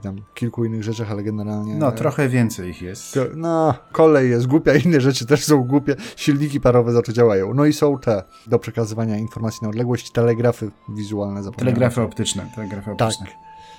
i 0.00 0.02
tam 0.02 0.16
kilku 0.34 0.64
innych 0.64 0.82
rzeczach, 0.82 1.10
ale 1.10 1.22
generalnie... 1.22 1.74
No, 1.74 1.92
trochę 1.92 2.28
więcej 2.28 2.70
ich 2.70 2.82
jest. 2.82 3.18
No, 3.36 3.74
kolej 3.92 4.30
jest 4.30 4.46
głupia, 4.46 4.74
inne 4.84 5.00
rzeczy 5.00 5.26
też 5.26 5.44
są 5.44 5.64
głupie, 5.64 5.96
silniki 6.16 6.60
parowe 6.60 6.92
za 6.92 7.02
to 7.02 7.12
działają. 7.12 7.54
No 7.54 7.64
i 7.64 7.72
są 7.72 7.98
te 7.98 8.22
do 8.46 8.58
przekazywania 8.58 9.18
informacji 9.18 9.58
na 9.62 9.68
odległość, 9.68 10.10
telegrafy 10.10 10.70
wizualne. 10.88 11.50
Telegrafy 11.52 12.02
optyczne, 12.02 12.50
telegrafy 12.54 12.90
optyczne. 12.90 13.26
Tak, 13.26 13.36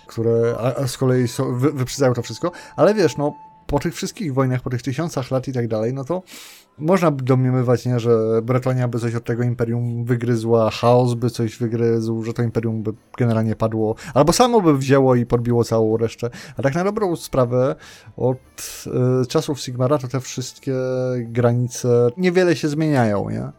które 0.08 0.56
a, 0.60 0.75
a 0.75 0.88
z 0.88 0.98
kolei 0.98 1.28
są, 1.28 1.60
wy, 1.60 1.72
wyprzedzają 1.72 2.13
to 2.13 2.22
wszystko, 2.22 2.51
ale 2.75 2.94
wiesz, 2.94 3.18
no, 3.18 3.34
po 3.72 3.80
tych 3.80 3.96
wszystkich 3.96 4.34
wojnach, 4.34 4.62
po 4.62 4.70
tych 4.70 4.82
tysiącach 4.82 5.32
lat 5.32 5.48
i 5.48 5.54
tak 5.54 5.68
dalej, 5.68 5.94
no 5.94 6.04
to 6.04 6.24
można 6.78 7.12
domniemywać, 7.12 7.86
nie, 7.86 8.00
że 8.00 8.42
Bretonia 8.44 8.88
by 8.88 9.00
coś 9.00 9.16
od 9.16 9.24
tego 9.24 9.44
imperium 9.44 10.06
wygryzła, 10.06 10.72
chaos 10.72 11.13
by 11.13 11.30
coś 11.30 11.58
wygryzł, 11.58 12.24
że 12.24 12.34
to 12.34 12.44
imperium 12.44 12.84
by 12.84 12.94
generalnie 13.18 13.56
padło, 13.56 13.96
albo 14.13 14.34
samo 14.34 14.62
by 14.62 14.78
wzięło 14.78 15.16
i 15.16 15.25
podbiło 15.25 15.63
całą 15.63 15.98
resztę. 15.98 16.30
A 16.58 16.62
tak 16.62 16.75
na 16.75 16.84
dobrą 16.84 17.16
sprawę, 17.16 17.75
od 18.18 18.38
y, 19.24 19.28
czasów 19.28 19.62
Sigmara 19.62 19.98
to 19.98 20.08
te 20.08 20.20
wszystkie 20.20 20.75
granice 21.18 22.10
niewiele 22.18 22.56
się 22.56 22.68
zmieniają, 22.68 23.30
nie? 23.30 23.51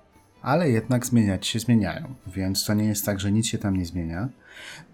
Ale 0.43 0.71
jednak 0.71 1.07
zmieniać 1.07 1.47
się 1.47 1.59
zmieniają, 1.59 2.15
więc 2.27 2.65
to 2.65 2.75
nie 2.75 2.85
jest 2.85 3.07
tak, 3.07 3.21
że 3.21 3.33
nic 3.33 3.47
się 3.47 3.59
tam 3.59 3.77
nie 3.77 3.87
zmienia. 3.87 4.29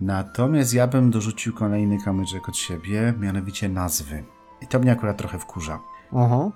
Natomiast 0.00 0.74
ja 0.74 0.86
bym 0.86 1.10
dorzucił 1.10 1.54
kolejny 1.54 1.98
kamyczek 2.04 2.48
od 2.48 2.56
siebie, 2.56 3.14
mianowicie 3.20 3.68
nazwy. 3.68 4.37
I 4.62 4.66
to 4.66 4.78
mnie 4.78 4.92
akurat 4.92 5.16
trochę 5.16 5.38
wkurza. 5.38 5.80
Aha 6.16 6.50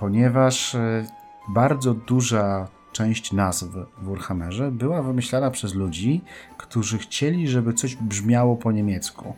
ponieważ 0.00 0.74
e, 0.74 1.04
bardzo 1.48 1.94
duża 1.94 2.68
część 2.92 3.32
nazw 3.32 3.64
w 3.98 4.08
Warhammerze 4.08 4.70
była 4.70 5.02
wymyślana 5.02 5.50
przez 5.50 5.74
ludzi, 5.74 6.22
którzy 6.56 6.98
chcieli, 6.98 7.48
żeby 7.48 7.72
coś 7.72 7.96
brzmiało 7.96 8.56
po 8.56 8.72
niemiecku, 8.72 9.34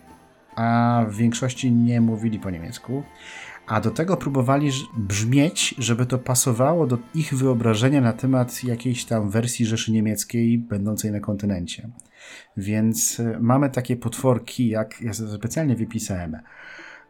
a 0.55 1.01
w 1.09 1.15
większości 1.15 1.71
nie 1.71 2.01
mówili 2.01 2.39
po 2.39 2.49
niemiecku. 2.49 3.03
A 3.67 3.81
do 3.81 3.91
tego 3.91 4.17
próbowali 4.17 4.71
brzmieć, 4.97 5.75
żeby 5.77 6.05
to 6.05 6.17
pasowało 6.17 6.87
do 6.87 6.97
ich 7.15 7.33
wyobrażenia 7.33 8.01
na 8.01 8.13
temat 8.13 8.63
jakiejś 8.63 9.05
tam 9.05 9.29
wersji 9.29 9.65
Rzeszy 9.65 9.91
Niemieckiej 9.91 10.57
będącej 10.57 11.11
na 11.11 11.19
kontynencie. 11.19 11.89
Więc 12.57 13.19
e, 13.19 13.39
mamy 13.39 13.69
takie 13.69 13.97
potworki, 13.97 14.69
jak 14.69 15.01
ja 15.01 15.13
specjalnie 15.13 15.75
wypisałem. 15.75 16.37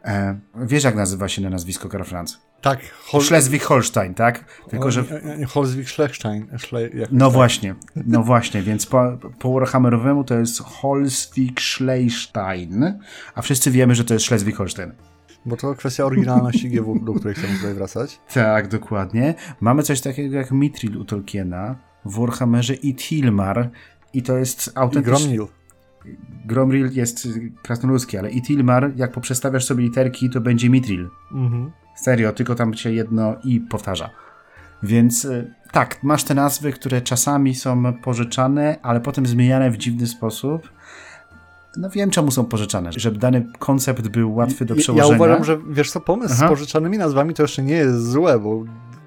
E, 0.03 0.39
wiesz, 0.55 0.83
jak 0.83 0.95
nazywa 0.95 1.27
się 1.27 1.41
na 1.41 1.49
nazwisko 1.49 1.89
Karl 1.89 2.03
Franz? 2.03 2.41
Tak. 2.61 2.79
Hol... 3.05 3.21
Schleswig-Holstein, 3.21 4.13
tak? 4.13 4.45
Tylko, 4.69 4.91
że... 4.91 5.03
Holzwig-Schlechstein. 5.47 6.45
No 7.11 7.31
właśnie, 7.31 7.75
no 7.95 8.23
właśnie, 8.23 8.61
więc 8.61 8.85
po, 8.85 9.17
po 9.39 9.53
Warhammerowemu 9.53 10.23
to 10.23 10.39
jest 10.39 10.61
Holzwig-Schlechstein, 10.61 12.93
a 13.35 13.41
wszyscy 13.41 13.71
wiemy, 13.71 13.95
że 13.95 14.05
to 14.05 14.13
jest 14.13 14.25
Schleswig-Holstein. 14.25 14.91
Bo 15.45 15.57
to 15.57 15.75
kwestia 15.75 16.05
oryginalności 16.05 16.69
GW, 16.69 16.99
do 16.99 17.13
której 17.13 17.35
chcemy 17.35 17.53
tutaj 17.53 17.73
wracać. 17.73 18.19
Tak, 18.33 18.67
dokładnie. 18.67 19.33
Mamy 19.61 19.83
coś 19.83 20.01
takiego 20.01 20.37
jak 20.37 20.51
Mithril 20.51 20.97
u 20.97 21.05
Tolkiena, 21.05 21.75
w 22.05 22.19
Warhammerze 22.19 22.73
i 22.73 22.95
Tilmar 22.95 23.69
i 24.13 24.23
to 24.23 24.37
jest 24.37 24.71
autentyczny... 24.75 25.37
Gromril 26.45 26.89
jest 26.93 27.27
krasnoludzki, 27.61 28.17
ale 28.17 28.31
Itilmar, 28.31 28.91
jak 28.95 29.11
poprzestawiasz 29.11 29.65
sobie 29.65 29.83
literki, 29.83 30.29
to 30.29 30.41
będzie 30.41 30.69
Mitril. 30.69 31.09
Mhm. 31.31 31.71
Serio, 31.95 32.31
tylko 32.31 32.55
tam 32.55 32.73
się 32.73 32.91
jedno 32.91 33.35
i 33.43 33.59
powtarza. 33.59 34.09
Więc 34.83 35.25
y, 35.25 35.53
tak, 35.71 36.03
masz 36.03 36.23
te 36.23 36.33
nazwy, 36.33 36.71
które 36.71 37.01
czasami 37.01 37.55
są 37.55 37.93
pożyczane, 37.93 38.79
ale 38.81 39.01
potem 39.01 39.25
zmieniane 39.25 39.71
w 39.71 39.77
dziwny 39.77 40.07
sposób. 40.07 40.69
No 41.77 41.89
wiem, 41.89 42.09
czemu 42.09 42.31
są 42.31 42.45
pożyczane, 42.45 42.91
żeby 42.91 43.17
dany 43.17 43.47
koncept 43.59 44.07
był 44.07 44.35
łatwy 44.35 44.65
do 44.65 44.75
przełożenia. 44.75 45.09
Ja 45.09 45.15
uważam, 45.15 45.43
że 45.43 45.57
wiesz 45.69 45.91
co, 45.91 46.01
pomysł 46.01 46.33
Aha. 46.37 46.47
z 46.47 46.49
pożyczanymi 46.49 46.97
nazwami 46.97 47.33
to 47.33 47.43
jeszcze 47.43 47.63
nie 47.63 47.73
jest 47.73 48.09
złe, 48.09 48.39
bo 48.39 48.63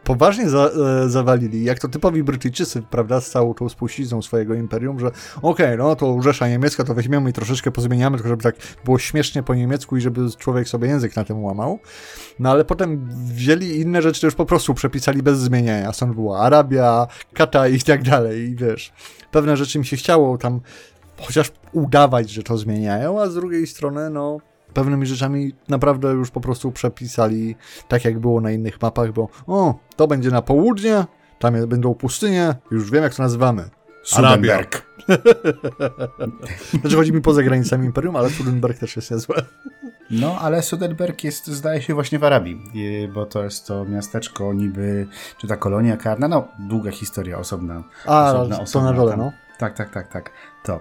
poważnie 0.07 0.51
za, 0.51 0.71
e, 1.05 1.09
zawalili, 1.09 1.65
jak 1.65 1.79
to 1.79 1.89
typowi 1.89 2.23
Brytyjczycy, 2.23 2.83
prawda, 2.83 3.21
z 3.21 3.31
całą 3.31 3.55
tą 3.55 3.69
spuścizną 3.69 4.23
swojego 4.23 4.55
imperium, 4.55 5.01
że 5.01 5.07
okej, 5.07 5.21
okay, 5.43 5.77
no 5.77 5.97
to 5.97 6.23
Rzesza 6.23 6.49
Niemiecka, 6.49 6.85
to 6.85 6.95
weźmiemy 6.95 7.31
i 7.31 7.33
troszeczkę 7.33 7.71
pozmieniamy, 7.71 8.17
tylko 8.17 8.29
żeby 8.29 8.43
tak 8.43 8.57
było 8.85 8.99
śmiesznie 8.99 9.43
po 9.43 9.55
niemiecku 9.55 9.97
i 9.97 10.01
żeby 10.01 10.21
człowiek 10.39 10.69
sobie 10.69 10.89
język 10.89 11.17
na 11.17 11.25
tym 11.25 11.45
łamał. 11.45 11.79
No 12.39 12.51
ale 12.51 12.65
potem 12.65 13.09
wzięli 13.25 13.81
inne 13.81 14.03
rzeczy, 14.03 14.21
to 14.21 14.27
już 14.27 14.35
po 14.35 14.47
prostu 14.47 14.75
przepisali 14.75 15.23
bez 15.23 15.39
zmieniania. 15.39 15.93
Stąd 15.93 16.15
była 16.15 16.41
Arabia, 16.41 17.07
Kata 17.33 17.69
i 17.69 17.81
tak 17.81 18.03
dalej, 18.03 18.41
i 18.41 18.57
wiesz, 18.57 18.93
pewne 19.31 19.57
rzeczy 19.57 19.79
mi 19.79 19.87
się 19.87 19.97
chciało 19.97 20.39
tam 20.39 20.61
chociaż 21.21 21.53
udawać, 21.73 22.31
że 22.31 22.43
to 22.43 22.59
zmieniają, 22.59 23.21
a 23.21 23.27
z 23.27 23.35
drugiej 23.35 23.67
strony, 23.67 24.11
no 24.11 24.39
pewnymi 24.77 25.07
rzeczami 25.07 25.53
naprawdę 25.69 26.09
już 26.09 26.31
po 26.31 26.41
prostu 26.41 26.73
przepisali 26.73 27.57
tak, 27.89 28.05
jak 28.05 28.19
było 28.19 28.41
na 28.41 28.51
innych 28.51 28.83
mapach, 28.83 29.13
bo 29.13 29.29
o, 29.47 29.75
to 29.97 30.07
będzie 30.07 30.31
na 30.31 30.43
południe, 30.43 31.05
tam 31.39 31.67
będą 31.67 31.95
pustynie, 31.95 32.55
już 32.71 32.91
wiem, 32.91 33.03
jak 33.03 33.15
to 33.15 33.23
nazywamy. 33.23 33.71
Sudenberg. 34.05 34.87
znaczy 36.81 36.97
chodzi 36.97 37.13
mi 37.13 37.21
poza 37.21 37.43
granicami 37.43 37.87
Imperium, 37.87 38.17
ale 38.17 38.31
Sudenberg 38.31 38.79
też 38.79 38.97
jest 38.97 39.11
niezłe. 39.11 39.43
No, 40.11 40.39
ale 40.41 40.63
Sudenberg 40.63 41.25
jest, 41.25 41.47
zdaje 41.47 41.83
się, 41.83 41.95
właśnie 41.95 42.19
w 42.19 42.25
Arabii, 42.25 42.61
bo 43.15 43.27
to 43.27 43.45
jest 43.45 43.67
to 43.67 43.85
miasteczko 43.85 44.53
niby, 44.53 45.07
czy 45.39 45.47
ta 45.47 45.57
kolonia 45.57 45.97
karna, 45.97 46.29
no, 46.29 46.49
długa 46.59 46.91
historia, 46.91 47.39
osobna. 47.39 47.85
A, 48.07 48.33
osobna, 48.33 48.65
to 48.73 48.83
na 48.83 48.93
dole, 48.93 49.17
no. 49.17 49.33
Tak, 49.59 49.77
tak, 49.77 49.91
tak, 49.91 50.13
tak, 50.13 50.31
to. 50.65 50.81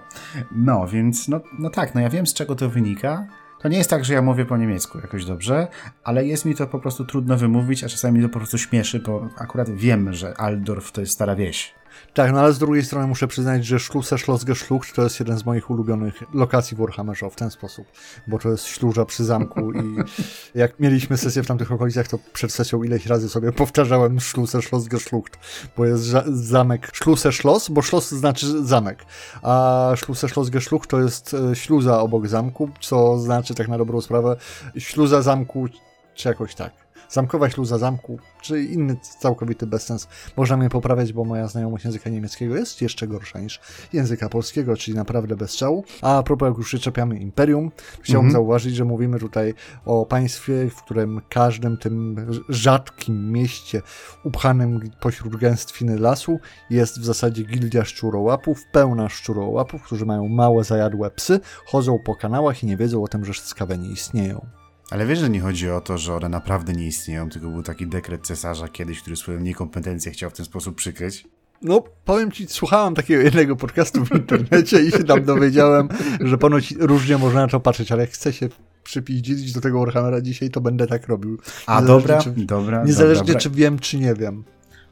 No, 0.52 0.86
więc, 0.86 1.28
no, 1.28 1.40
no 1.58 1.70
tak, 1.70 1.94
no 1.94 2.00
ja 2.00 2.10
wiem, 2.10 2.26
z 2.26 2.34
czego 2.34 2.54
to 2.54 2.68
wynika, 2.68 3.26
to 3.58 3.68
nie 3.68 3.78
jest 3.78 3.90
tak, 3.90 4.04
że 4.04 4.14
ja 4.14 4.22
mówię 4.22 4.44
po 4.44 4.56
niemiecku 4.56 4.98
jakoś 4.98 5.24
dobrze, 5.24 5.68
ale 6.04 6.26
jest 6.26 6.44
mi 6.44 6.54
to 6.54 6.66
po 6.66 6.78
prostu 6.78 7.04
trudno 7.04 7.36
wymówić, 7.36 7.84
a 7.84 7.88
czasami 7.88 8.22
to 8.22 8.28
po 8.28 8.38
prostu 8.38 8.58
śmieszy, 8.58 9.00
bo 9.00 9.28
akurat 9.38 9.70
wiem, 9.70 10.12
że 10.12 10.36
Aldorf 10.36 10.92
to 10.92 11.00
jest 11.00 11.12
stara 11.12 11.36
wieś. 11.36 11.74
Tak, 12.14 12.32
no 12.32 12.40
ale 12.40 12.52
z 12.52 12.58
drugiej 12.58 12.84
strony 12.84 13.06
muszę 13.06 13.28
przyznać, 13.28 13.66
że 13.66 13.78
Schlusse 13.78 14.18
Schloss 14.18 14.44
Geschlucht 14.44 14.94
to 14.94 15.02
jest 15.02 15.20
jeden 15.20 15.38
z 15.38 15.46
moich 15.46 15.70
ulubionych 15.70 16.22
lokacji 16.34 16.76
w 16.76 16.80
Warhammerze 16.80 17.30
w 17.30 17.36
ten 17.36 17.50
sposób, 17.50 17.86
bo 18.26 18.38
to 18.38 18.50
jest 18.50 18.64
śluża 18.64 19.04
przy 19.04 19.24
zamku 19.24 19.72
i 19.72 19.96
jak 20.54 20.80
mieliśmy 20.80 21.16
sesję 21.16 21.42
w 21.42 21.46
tamtych 21.46 21.72
okolicach, 21.72 22.08
to 22.08 22.18
przed 22.32 22.52
sesją 22.52 22.82
ileś 22.82 23.06
razy 23.06 23.28
sobie 23.28 23.52
powtarzałem 23.52 24.20
Schlusse 24.20 24.62
Schloss 24.62 24.88
Geschlucht, 24.88 25.38
bo 25.76 25.86
jest 25.86 26.02
zamek 26.26 26.90
Schlusse 26.94 27.32
Schloss, 27.32 27.68
bo 27.68 27.82
Schloss 27.82 28.10
znaczy 28.10 28.64
zamek, 28.64 29.04
a 29.42 29.92
Schlusse 29.96 30.28
Schloss 30.28 30.50
Geschlucht 30.50 30.90
to 30.90 31.00
jest 31.00 31.34
e, 31.34 31.56
śluza 31.56 32.00
obok 32.00 32.28
zamku, 32.28 32.70
co 32.80 33.18
znaczy 33.18 33.54
tak 33.54 33.68
na 33.68 33.78
dobrą 33.78 34.00
sprawę 34.00 34.36
śluza 34.78 35.22
zamku, 35.22 35.68
czy 36.16 36.28
jakoś 36.28 36.54
tak 36.54 36.86
zamkowa 37.08 37.50
śluza 37.50 37.78
zamku, 37.78 38.18
czy 38.40 38.62
inny 38.62 38.96
całkowity 39.20 39.66
bezsens. 39.66 40.08
Można 40.36 40.56
mnie 40.56 40.68
poprawiać, 40.68 41.12
bo 41.12 41.24
moja 41.24 41.48
znajomość 41.48 41.84
języka 41.84 42.10
niemieckiego 42.10 42.56
jest 42.56 42.82
jeszcze 42.82 43.06
gorsza 43.06 43.40
niż 43.40 43.60
języka 43.92 44.28
polskiego, 44.28 44.76
czyli 44.76 44.96
naprawdę 44.96 45.36
bez 45.36 45.50
strzału. 45.50 45.84
A, 46.02 46.22
propos, 46.22 46.48
jak 46.48 46.58
już 46.58 46.70
się 46.70 46.78
czepiamy 46.78 47.18
Imperium, 47.18 47.70
chciałbym 48.00 48.26
mhm. 48.26 48.32
zauważyć, 48.32 48.74
że 48.74 48.84
mówimy 48.84 49.18
tutaj 49.18 49.54
o 49.84 50.06
państwie, 50.06 50.70
w 50.70 50.82
którym 50.82 51.20
każdym 51.28 51.76
tym 51.76 52.26
rzadkim 52.48 53.32
mieście 53.32 53.82
upchanym 54.24 54.90
pośród 55.00 55.36
gęstwiny 55.36 55.98
lasu 55.98 56.38
jest 56.70 57.00
w 57.00 57.04
zasadzie 57.04 57.42
gildia 57.42 57.84
szczurołapów, 57.84 58.58
pełna 58.72 59.08
szczurołapów, 59.08 59.82
którzy 59.82 60.06
mają 60.06 60.28
małe 60.28 60.64
zajadłe 60.64 61.10
psy, 61.10 61.40
chodzą 61.66 61.98
po 61.98 62.14
kanałach 62.14 62.62
i 62.62 62.66
nie 62.66 62.76
wiedzą 62.76 63.02
o 63.02 63.08
tym, 63.08 63.24
że 63.24 63.32
skawe 63.34 63.78
nie 63.78 63.88
istnieją. 63.88 64.65
Ale 64.90 65.06
wiesz, 65.06 65.18
że 65.18 65.30
nie 65.30 65.40
chodzi 65.40 65.70
o 65.70 65.80
to, 65.80 65.98
że 65.98 66.14
one 66.14 66.28
naprawdę 66.28 66.72
nie 66.72 66.86
istnieją, 66.86 67.28
tylko 67.30 67.48
był 67.48 67.62
taki 67.62 67.86
dekret 67.86 68.26
cesarza 68.26 68.68
kiedyś, 68.68 69.00
który 69.00 69.16
swoją 69.16 69.40
niekompetencję 69.40 70.12
chciał 70.12 70.30
w 70.30 70.32
ten 70.32 70.46
sposób 70.46 70.76
przykryć. 70.76 71.28
No, 71.62 71.82
powiem 72.04 72.32
ci, 72.32 72.46
słuchałem 72.48 72.94
takiego 72.94 73.22
jednego 73.22 73.56
podcastu 73.56 74.04
w 74.04 74.12
internecie 74.12 74.82
i 74.82 74.90
się 74.90 75.04
tam 75.04 75.24
dowiedziałem, 75.24 75.88
że 76.20 76.38
ponoć 76.38 76.74
różnie 76.78 77.18
można 77.18 77.40
na 77.40 77.48
to 77.48 77.60
patrzeć, 77.60 77.92
ale 77.92 78.00
jak 78.00 78.10
chcę 78.10 78.32
się 78.32 78.48
przypiździć 78.84 79.52
do 79.52 79.60
tego 79.60 79.78
Warhammera 79.78 80.20
dzisiaj, 80.20 80.50
to 80.50 80.60
będę 80.60 80.86
tak 80.86 81.08
robił. 81.08 81.38
A 81.66 81.82
dobra, 81.82 82.22
czy, 82.22 82.30
dobra. 82.30 82.84
Niezależnie 82.84 83.26
dobra. 83.26 83.40
czy 83.40 83.50
wiem, 83.50 83.78
czy 83.78 83.98
nie 83.98 84.14
wiem. 84.14 84.44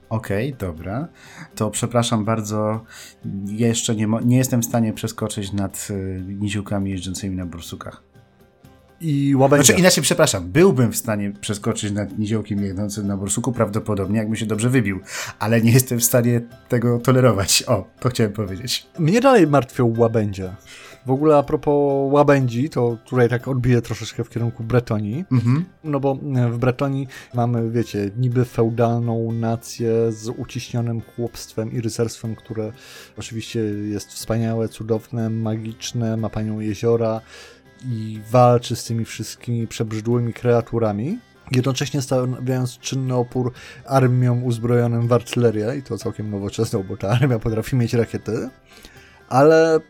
Okej, 0.08 0.54
okay, 0.54 0.68
dobra. 0.68 1.08
To 1.54 1.70
przepraszam 1.70 2.24
bardzo, 2.24 2.84
jeszcze 3.46 3.94
nie, 3.94 4.08
nie 4.24 4.36
jestem 4.36 4.62
w 4.62 4.64
stanie 4.64 4.92
przeskoczyć 4.92 5.52
nad 5.52 5.88
y, 5.90 6.22
niziukami 6.28 6.90
jeżdżącymi 6.90 7.36
na 7.36 7.46
bursukach. 7.46 8.13
I 9.00 9.36
łabędzia. 9.36 9.64
Znaczy 9.64 9.80
inaczej, 9.80 10.02
przepraszam, 10.02 10.50
byłbym 10.50 10.92
w 10.92 10.96
stanie 10.96 11.32
przeskoczyć 11.40 11.92
nad 11.92 12.18
niziołkiem 12.18 12.64
jadącym 12.64 13.06
na 13.06 13.16
borsuku 13.16 13.52
prawdopodobnie, 13.52 14.18
jakbym 14.18 14.36
się 14.36 14.46
dobrze 14.46 14.70
wybił, 14.70 15.00
ale 15.38 15.60
nie 15.60 15.72
jestem 15.72 16.00
w 16.00 16.04
stanie 16.04 16.40
tego 16.68 16.98
tolerować. 16.98 17.64
O, 17.66 17.88
to 18.00 18.08
chciałem 18.08 18.32
powiedzieć. 18.32 18.86
Mnie 18.98 19.20
dalej 19.20 19.46
martwią 19.46 19.94
łabędzie. 19.98 20.52
W 21.06 21.10
ogóle 21.10 21.36
a 21.36 21.42
propos 21.42 22.12
łabędzi, 22.12 22.70
to 22.70 22.98
tutaj 23.04 23.28
tak 23.28 23.48
odbiję 23.48 23.82
troszeczkę 23.82 24.24
w 24.24 24.28
kierunku 24.28 24.64
Bretonii. 24.64 25.24
Mhm. 25.32 25.64
No 25.84 26.00
bo 26.00 26.14
w 26.50 26.58
Bretonii 26.58 27.08
mamy, 27.34 27.70
wiecie, 27.70 28.10
niby 28.18 28.44
feudalną 28.44 29.32
nację 29.32 30.12
z 30.12 30.28
uciśnionym 30.28 31.00
chłopstwem 31.00 31.72
i 31.72 31.80
rycerstwem, 31.80 32.36
które 32.36 32.72
oczywiście 33.18 33.60
jest 33.60 34.08
wspaniałe, 34.08 34.68
cudowne, 34.68 35.30
magiczne, 35.30 36.16
ma 36.16 36.28
panią 36.28 36.60
jeziora 36.60 37.20
i 37.84 38.20
walczy 38.30 38.76
z 38.76 38.84
tymi 38.84 39.04
wszystkimi 39.04 39.66
przebrzydłymi 39.66 40.32
kreaturami. 40.32 41.18
Jednocześnie 41.52 42.02
stawiając 42.02 42.78
czynny 42.78 43.14
opór 43.14 43.52
armiom 43.86 44.44
uzbrojonym 44.44 45.08
w 45.08 45.12
artylerię, 45.12 45.76
i 45.78 45.82
to 45.82 45.98
całkiem 45.98 46.30
nowoczesną, 46.30 46.82
bo 46.82 46.96
ta 46.96 47.08
armia 47.08 47.38
potrafi 47.38 47.76
mieć 47.76 47.94
rakiety, 47.94 48.48
ale 49.28 49.80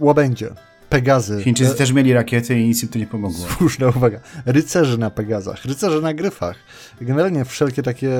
łabędzie, 0.00 0.50
Pegazy. 0.88 1.42
Chińczycy 1.42 1.74
też 1.74 1.92
mieli 1.92 2.12
rakiety 2.12 2.60
i 2.60 2.68
nic 2.68 2.82
im 2.82 2.88
to 2.88 2.98
nie 2.98 3.06
pomogło. 3.06 3.46
Słuszna 3.58 3.88
uwaga. 3.88 4.20
Rycerze 4.46 4.96
na 4.96 5.10
Pegazach, 5.10 5.64
rycerze 5.64 6.00
na 6.00 6.14
gryfach. 6.14 6.56
Generalnie 7.00 7.44
wszelkie 7.44 7.82
takie, 7.82 8.18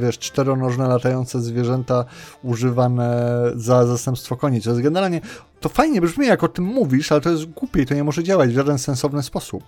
wiesz, 0.00 0.18
czteronożne 0.18 0.88
latające 0.88 1.40
zwierzęta 1.40 2.04
używane 2.42 3.36
za 3.54 3.86
zastępstwo 3.86 4.36
koni. 4.36 4.62
To 4.62 4.70
jest 4.70 4.82
generalnie, 4.82 5.20
to 5.60 5.68
fajnie 5.68 6.00
brzmi 6.00 6.26
jak 6.26 6.44
o 6.44 6.48
tym 6.48 6.64
mówisz, 6.64 7.12
ale 7.12 7.20
to 7.20 7.30
jest 7.30 7.44
głupie 7.44 7.82
i 7.82 7.86
to 7.86 7.94
nie 7.94 8.04
może 8.04 8.24
działać 8.24 8.50
w 8.50 8.54
żaden 8.54 8.78
sensowny 8.78 9.22
sposób. 9.22 9.64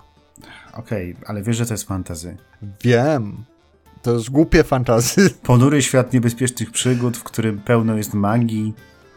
Okej, 0.73 1.12
okay, 1.12 1.28
ale 1.28 1.42
wiesz, 1.42 1.56
że 1.56 1.66
to 1.66 1.75
jest 1.75 1.88
fantazy. 1.88 2.37
Wiem. 2.82 3.44
To 4.02 4.12
jest 4.12 4.30
głupie 4.30 4.64
fantazy. 4.64 5.30
Ponury 5.42 5.82
świat 5.82 6.12
niebezpiecznych 6.12 6.71
przygód, 6.71 7.16
w 7.16 7.23
którym 7.23 7.59
pełno 7.59 7.97
jest 7.97 8.14
magii, 8.14 8.75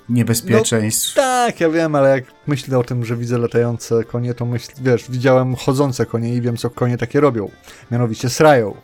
niebezpieczeństw. 0.10 1.16
No, 1.16 1.22
tak, 1.24 1.60
ja 1.60 1.70
wiem, 1.70 1.96
ale 1.96 2.10
jak 2.10 2.24
myślę 2.48 2.78
o 2.78 2.84
tym, 2.84 3.06
że 3.06 3.18
widzę 3.18 3.38
latające 3.38 4.04
konie, 4.04 4.34
to 4.34 4.46
myśl, 4.46 4.72
wiesz, 4.82 5.12
widziałem 5.12 5.56
chodzące 5.56 6.06
konie 6.06 6.36
i 6.36 6.42
wiem, 6.42 6.58
co 6.58 6.70
konie 6.70 6.98
takie 6.98 7.20
robią. 7.20 7.50
Mianowicie 7.92 8.30
srają. 8.30 8.76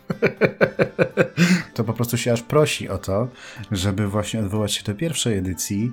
To 1.74 1.84
po 1.84 1.92
prostu 1.92 2.16
się 2.16 2.32
aż 2.32 2.42
prosi 2.42 2.88
o 2.88 2.98
to, 2.98 3.28
żeby 3.70 4.08
właśnie 4.08 4.40
odwołać 4.40 4.72
się 4.72 4.84
do 4.84 4.94
pierwszej 4.94 5.38
edycji 5.38 5.92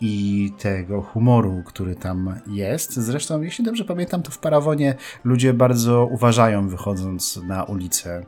i 0.00 0.52
tego 0.58 1.02
humoru, 1.02 1.62
który 1.66 1.94
tam 1.94 2.40
jest. 2.46 2.92
Zresztą, 2.92 3.42
jeśli 3.42 3.64
dobrze 3.64 3.84
pamiętam, 3.84 4.22
to 4.22 4.30
w 4.30 4.38
Parawonie 4.38 4.94
ludzie 5.24 5.54
bardzo 5.54 6.06
uważają 6.06 6.68
wychodząc 6.68 7.36
na 7.36 7.64
ulicę, 7.64 8.26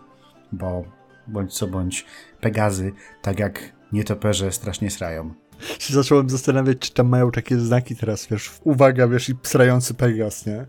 bo 0.52 0.84
bądź 1.26 1.54
co 1.54 1.66
bądź 1.66 2.06
Pegazy, 2.40 2.92
tak 3.22 3.38
jak 3.38 3.72
nietoperze, 3.92 4.52
strasznie 4.52 4.90
srają 4.90 5.34
się 5.78 5.94
zacząłem 5.94 6.30
zastanawiać, 6.30 6.78
czy 6.78 6.92
tam 6.92 7.08
mają 7.08 7.30
takie 7.30 7.58
znaki 7.58 7.96
teraz, 7.96 8.26
wiesz, 8.30 8.50
uwaga, 8.64 9.08
wiesz, 9.08 9.28
i 9.28 9.34
psrający 9.34 9.94
Pegas, 9.94 10.46
nie? 10.46 10.66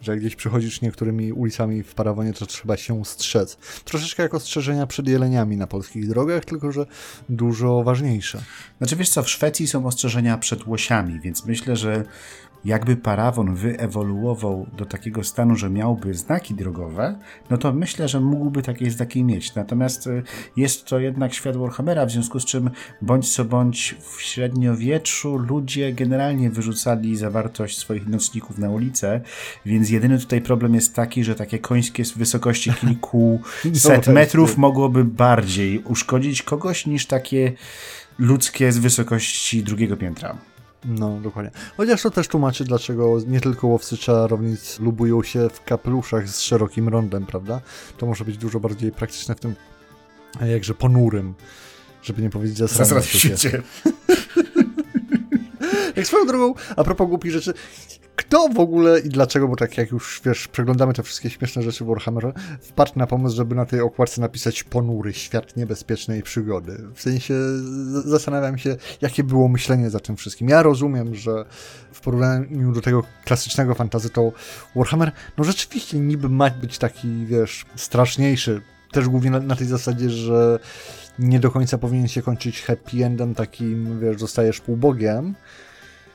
Że 0.00 0.12
jak 0.12 0.20
gdzieś 0.20 0.36
przychodzisz 0.36 0.80
niektórymi 0.80 1.32
ulicami 1.32 1.82
w 1.82 1.94
Parawonie, 1.94 2.32
to 2.32 2.46
trzeba 2.46 2.76
się 2.76 3.04
strzec. 3.04 3.56
Troszeczkę 3.84 4.22
jak 4.22 4.34
ostrzeżenia 4.34 4.86
przed 4.86 5.08
jeleniami 5.08 5.56
na 5.56 5.66
polskich 5.66 6.08
drogach, 6.08 6.44
tylko 6.44 6.72
że 6.72 6.86
dużo 7.28 7.82
ważniejsze. 7.82 8.42
Znaczy 8.78 8.96
wiesz 8.96 9.08
co, 9.08 9.22
w 9.22 9.30
Szwecji 9.30 9.68
są 9.68 9.86
ostrzeżenia 9.86 10.38
przed 10.38 10.66
łosiami, 10.66 11.20
więc 11.20 11.46
myślę, 11.46 11.76
że 11.76 12.04
jakby 12.64 12.96
parawon 12.96 13.54
wyewoluował 13.54 14.66
do 14.76 14.84
takiego 14.84 15.24
stanu, 15.24 15.56
że 15.56 15.70
miałby 15.70 16.14
znaki 16.14 16.54
drogowe, 16.54 17.18
no 17.50 17.58
to 17.58 17.72
myślę, 17.72 18.08
że 18.08 18.20
mógłby 18.20 18.62
takie 18.62 18.90
znaki 18.90 19.24
mieć. 19.24 19.54
Natomiast 19.54 20.06
y, 20.06 20.22
jest 20.56 20.84
to 20.84 20.98
jednak 20.98 21.34
świat 21.34 21.56
Warhammera, 21.56 22.06
w 22.06 22.10
związku 22.10 22.40
z 22.40 22.44
czym 22.44 22.70
bądź 23.02 23.32
co 23.34 23.44
bądź 23.44 23.96
w 24.00 24.22
średniowieczu 24.22 25.36
ludzie 25.36 25.92
generalnie 25.92 26.50
wyrzucali 26.50 27.16
zawartość 27.16 27.78
swoich 27.78 28.08
nocników 28.08 28.58
na 28.58 28.70
ulicę, 28.70 29.20
więc 29.66 29.90
jedyny 29.90 30.18
tutaj 30.18 30.40
problem 30.40 30.74
jest 30.74 30.94
taki, 30.94 31.24
że 31.24 31.34
takie 31.34 31.58
końskie 31.58 32.04
z 32.04 32.12
wysokości 32.12 32.72
kilku 32.80 33.40
set 33.74 34.06
metrów 34.06 34.58
mogłoby 34.58 35.04
bardziej 35.04 35.78
uszkodzić 35.78 36.42
kogoś 36.42 36.86
niż 36.86 37.06
takie 37.06 37.52
ludzkie 38.18 38.72
z 38.72 38.78
wysokości 38.78 39.62
drugiego 39.62 39.96
piętra. 39.96 40.38
No, 40.84 41.20
dokładnie. 41.20 41.50
Chociaż 41.76 42.02
to 42.02 42.10
też 42.10 42.28
tłumaczy, 42.28 42.64
dlaczego 42.64 43.18
nie 43.26 43.40
tylko 43.40 43.66
łowcy 43.66 43.96
czarownic 43.96 44.80
lubują 44.80 45.22
się 45.22 45.48
w 45.48 45.64
kapeluszach 45.64 46.28
z 46.28 46.40
szerokim 46.40 46.88
rondem, 46.88 47.26
prawda? 47.26 47.60
To 47.98 48.06
może 48.06 48.24
być 48.24 48.38
dużo 48.38 48.60
bardziej 48.60 48.92
praktyczne 48.92 49.34
w 49.34 49.40
tym 49.40 49.54
jakże 50.46 50.74
ponurym, 50.74 51.34
żeby 52.02 52.22
nie 52.22 52.30
powiedzieć 52.30 52.58
zasranym 52.58 53.02
świecie. 53.02 53.62
Jak 55.96 56.06
swoją 56.06 56.26
drogą, 56.26 56.54
a 56.76 56.84
propos 56.84 57.08
głupich 57.08 57.32
rzeczy, 57.32 57.54
kto 58.18 58.48
w 58.48 58.58
ogóle 58.58 59.00
i 59.00 59.08
dlaczego, 59.08 59.48
bo 59.48 59.56
tak 59.56 59.78
jak 59.78 59.90
już 59.90 60.20
wiesz, 60.24 60.48
przeglądamy 60.48 60.94
te 60.94 61.02
wszystkie 61.02 61.30
śmieszne 61.30 61.62
rzeczy 61.62 61.84
w 61.84 61.86
Warhammerze, 61.86 62.32
wpadł 62.60 62.92
na 62.96 63.06
pomysł, 63.06 63.36
żeby 63.36 63.54
na 63.54 63.66
tej 63.66 63.80
okładce 63.80 64.20
napisać 64.20 64.64
ponury, 64.64 65.12
świat 65.12 65.56
niebezpiecznej 65.56 66.22
przygody. 66.22 66.84
W 66.94 67.02
sensie 67.02 67.34
zastanawiam 68.04 68.58
się, 68.58 68.76
jakie 69.00 69.24
było 69.24 69.48
myślenie 69.48 69.90
za 69.90 70.00
tym 70.00 70.16
wszystkim. 70.16 70.48
Ja 70.48 70.62
rozumiem, 70.62 71.14
że 71.14 71.44
w 71.92 72.00
porównaniu 72.00 72.72
do 72.72 72.80
tego 72.80 73.02
klasycznego 73.24 73.74
fantazy 73.74 74.10
to 74.10 74.32
Warhammer, 74.76 75.12
no 75.38 75.44
rzeczywiście 75.44 75.98
niby 75.98 76.28
ma 76.28 76.50
być 76.50 76.78
taki, 76.78 77.26
wiesz, 77.26 77.66
straszniejszy. 77.76 78.62
Też 78.92 79.08
głównie 79.08 79.30
na, 79.30 79.40
na 79.40 79.56
tej 79.56 79.66
zasadzie, 79.66 80.10
że 80.10 80.58
nie 81.18 81.40
do 81.40 81.50
końca 81.50 81.78
powinien 81.78 82.08
się 82.08 82.22
kończyć 82.22 82.62
happy 82.62 83.04
endem 83.04 83.34
takim, 83.34 84.00
wiesz, 84.00 84.20
zostajesz 84.20 84.60
półbogiem. 84.60 85.34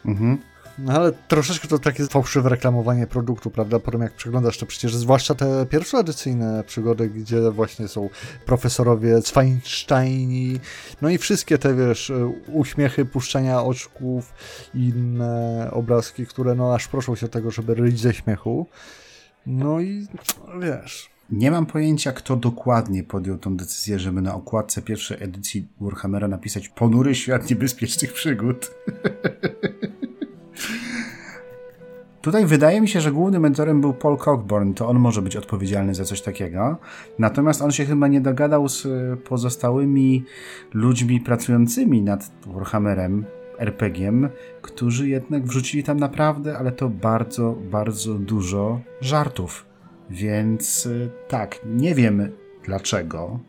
Mhm. 0.05 0.37
No 0.79 0.93
ale 0.93 1.11
troszeczkę 1.11 1.67
to 1.67 1.79
takie 1.79 2.05
fałszywe 2.07 2.49
reklamowanie 2.49 3.07
produktu, 3.07 3.51
prawda? 3.51 3.79
Potem 3.79 4.01
jak 4.01 4.13
przeglądasz 4.13 4.57
to 4.57 4.65
przecież, 4.65 4.95
zwłaszcza 4.95 5.35
te 5.35 5.65
pierwszoedycyjne 5.65 6.63
przygody, 6.63 7.09
gdzie 7.09 7.51
właśnie 7.51 7.87
są 7.87 8.09
profesorowie 8.45 9.21
Zweinsteini, 9.21 10.59
no 11.01 11.09
i 11.09 11.17
wszystkie 11.17 11.57
te, 11.57 11.75
wiesz, 11.75 12.11
uśmiechy, 12.47 13.05
puszczenia 13.05 13.63
oczków 13.63 14.33
i 14.73 14.79
inne 14.79 15.69
obrazki, 15.71 16.25
które 16.25 16.55
no 16.55 16.75
aż 16.75 16.87
proszą 16.87 17.15
się 17.15 17.27
tego, 17.27 17.51
żeby 17.51 17.75
ryć 17.75 17.99
ze 17.99 18.13
śmiechu. 18.13 18.67
No 19.45 19.79
i 19.79 20.07
wiesz... 20.61 21.13
Nie 21.29 21.51
mam 21.51 21.65
pojęcia, 21.65 22.11
kto 22.11 22.35
dokładnie 22.35 23.03
podjął 23.03 23.37
tą 23.37 23.57
decyzję, 23.57 23.99
żeby 23.99 24.21
na 24.21 24.35
okładce 24.35 24.81
pierwszej 24.81 25.23
edycji 25.23 25.67
Warhammera 25.81 26.27
napisać 26.27 26.69
ponury 26.69 27.15
świat 27.15 27.49
niebezpiecznych 27.49 28.13
przygód. 28.13 28.71
Tutaj 32.23 32.45
wydaje 32.45 32.81
mi 32.81 32.87
się, 32.87 33.01
że 33.01 33.11
głównym 33.11 33.41
mentorem 33.41 33.81
był 33.81 33.93
Paul 33.93 34.17
Cockburn, 34.17 34.73
to 34.73 34.87
on 34.87 34.99
może 34.99 35.21
być 35.21 35.35
odpowiedzialny 35.35 35.95
za 35.95 36.05
coś 36.05 36.21
takiego. 36.21 36.77
Natomiast 37.19 37.61
on 37.61 37.71
się 37.71 37.85
chyba 37.85 38.07
nie 38.07 38.21
dogadał 38.21 38.69
z 38.69 38.87
pozostałymi 39.19 40.23
ludźmi 40.73 41.21
pracującymi 41.21 42.01
nad 42.01 42.31
Warhammerem, 42.47 43.25
RPG-iem, 43.59 44.29
którzy 44.61 45.09
jednak 45.09 45.43
wrzucili 45.43 45.83
tam 45.83 45.99
naprawdę, 45.99 46.57
ale 46.57 46.71
to 46.71 46.89
bardzo, 46.89 47.57
bardzo 47.71 48.13
dużo 48.13 48.79
żartów. 49.01 49.65
Więc 50.09 50.85
y, 50.85 51.09
tak, 51.27 51.59
nie 51.65 51.95
wiem 51.95 52.31
dlaczego, 52.65 53.39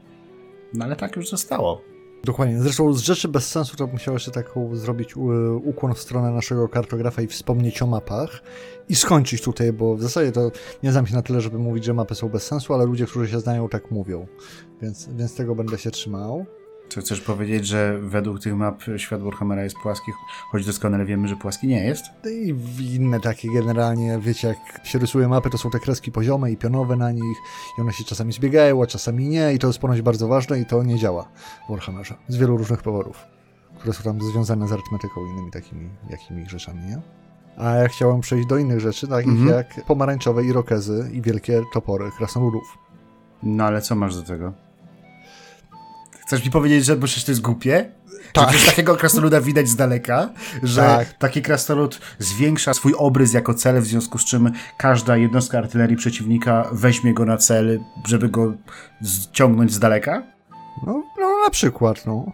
no 0.74 0.84
ale 0.84 0.96
tak 0.96 1.16
już 1.16 1.28
zostało. 1.28 1.93
Dokładnie. 2.24 2.62
Zresztą 2.62 2.92
z 2.92 3.00
rzeczy 3.00 3.28
bez 3.28 3.48
sensu 3.48 3.76
to 3.76 3.86
musiałeś 3.86 4.26
jeszcze 4.26 4.42
taką 4.42 4.76
zrobić 4.76 5.16
ukłon 5.64 5.94
w 5.94 5.98
stronę 5.98 6.30
naszego 6.30 6.68
kartografa 6.68 7.22
i 7.22 7.26
wspomnieć 7.26 7.82
o 7.82 7.86
mapach 7.86 8.42
i 8.88 8.96
skończyć 8.96 9.42
tutaj, 9.42 9.72
bo 9.72 9.96
w 9.96 10.02
zasadzie 10.02 10.32
to 10.32 10.50
nie 10.82 10.92
znam 10.92 11.06
się 11.06 11.14
na 11.14 11.22
tyle, 11.22 11.40
żeby 11.40 11.58
mówić, 11.58 11.84
że 11.84 11.94
mapy 11.94 12.14
są 12.14 12.28
bez 12.28 12.42
sensu, 12.46 12.74
ale 12.74 12.84
ludzie, 12.84 13.06
którzy 13.06 13.28
się 13.28 13.40
znają, 13.40 13.68
tak 13.68 13.90
mówią. 13.90 14.26
Więc, 14.82 15.08
więc 15.08 15.34
tego 15.34 15.54
będę 15.54 15.78
się 15.78 15.90
trzymał. 15.90 16.46
Czy 16.88 17.00
chcesz 17.00 17.20
powiedzieć, 17.20 17.66
że 17.66 17.98
według 17.98 18.40
tych 18.40 18.56
map 18.56 18.82
świat 18.96 19.22
Warhammera 19.22 19.62
jest 19.62 19.76
płaski, 19.76 20.12
choć 20.50 20.66
doskonale 20.66 21.04
wiemy, 21.04 21.28
że 21.28 21.36
płaski 21.36 21.66
nie 21.66 21.84
jest? 21.84 22.04
I 22.30 22.54
inne 22.94 23.20
takie 23.20 23.52
generalnie, 23.52 24.18
wiecie, 24.18 24.48
jak 24.48 24.86
się 24.86 24.98
rysuje 24.98 25.28
mapy, 25.28 25.50
to 25.50 25.58
są 25.58 25.70
te 25.70 25.80
kreski 25.80 26.12
poziome 26.12 26.52
i 26.52 26.56
pionowe 26.56 26.96
na 26.96 27.12
nich 27.12 27.38
i 27.78 27.80
one 27.80 27.92
się 27.92 28.04
czasami 28.04 28.32
zbiegają, 28.32 28.82
a 28.82 28.86
czasami 28.86 29.28
nie 29.28 29.52
i 29.52 29.58
to 29.58 29.66
jest 29.66 29.78
ponoć 29.78 30.02
bardzo 30.02 30.28
ważne 30.28 30.60
i 30.60 30.66
to 30.66 30.82
nie 30.82 30.98
działa 30.98 31.28
w 31.68 31.70
Warhammerze 31.70 32.14
z 32.28 32.36
wielu 32.36 32.56
różnych 32.56 32.82
powodów, 32.82 33.24
które 33.78 33.92
są 33.92 34.02
tam 34.02 34.20
związane 34.32 34.68
z 34.68 34.72
arytmetyką 34.72 35.26
i 35.26 35.30
innymi 35.30 35.50
takimi 35.50 35.90
jakimi 36.10 36.48
rzeczami, 36.48 36.80
nie? 36.80 37.02
A 37.56 37.70
ja 37.70 37.88
chciałem 37.88 38.20
przejść 38.20 38.48
do 38.48 38.56
innych 38.56 38.80
rzeczy, 38.80 39.08
takich 39.08 39.32
mm 39.32 39.46
-hmm. 39.46 39.54
jak 39.54 39.84
pomarańczowe 39.86 40.44
irokezy 40.44 41.10
i 41.12 41.22
wielkie 41.22 41.62
topory 41.72 42.10
krasnoludów. 42.18 42.78
No 43.42 43.64
ale 43.64 43.82
co 43.82 43.94
masz 43.94 44.16
do 44.16 44.22
tego? 44.22 44.63
Chcesz 46.26 46.44
mi 46.44 46.50
powiedzieć, 46.50 46.84
że 46.84 46.96
przecież 46.96 47.24
to 47.24 47.32
jest 47.32 47.40
głupie? 47.40 47.90
Tak. 48.32 48.52
Że 48.52 48.66
takiego 48.66 48.96
krasnoluda 48.96 49.40
widać 49.40 49.68
z 49.68 49.76
daleka, 49.76 50.30
że 50.62 50.80
tak. 50.80 51.12
taki 51.12 51.42
krasnolud 51.42 52.00
zwiększa 52.18 52.74
swój 52.74 52.94
obrys 52.98 53.32
jako 53.32 53.54
cel, 53.54 53.80
w 53.80 53.86
związku 53.86 54.18
z 54.18 54.24
czym 54.24 54.52
każda 54.78 55.16
jednostka 55.16 55.58
artylerii 55.58 55.96
przeciwnika 55.96 56.68
weźmie 56.72 57.14
go 57.14 57.24
na 57.24 57.36
cel, 57.36 57.80
żeby 58.06 58.28
go 58.28 58.54
ściągnąć 59.04 59.72
z 59.72 59.78
daleka? 59.78 60.22
No, 60.86 61.02
no 61.20 61.42
na 61.44 61.50
przykład, 61.50 62.06
no. 62.06 62.32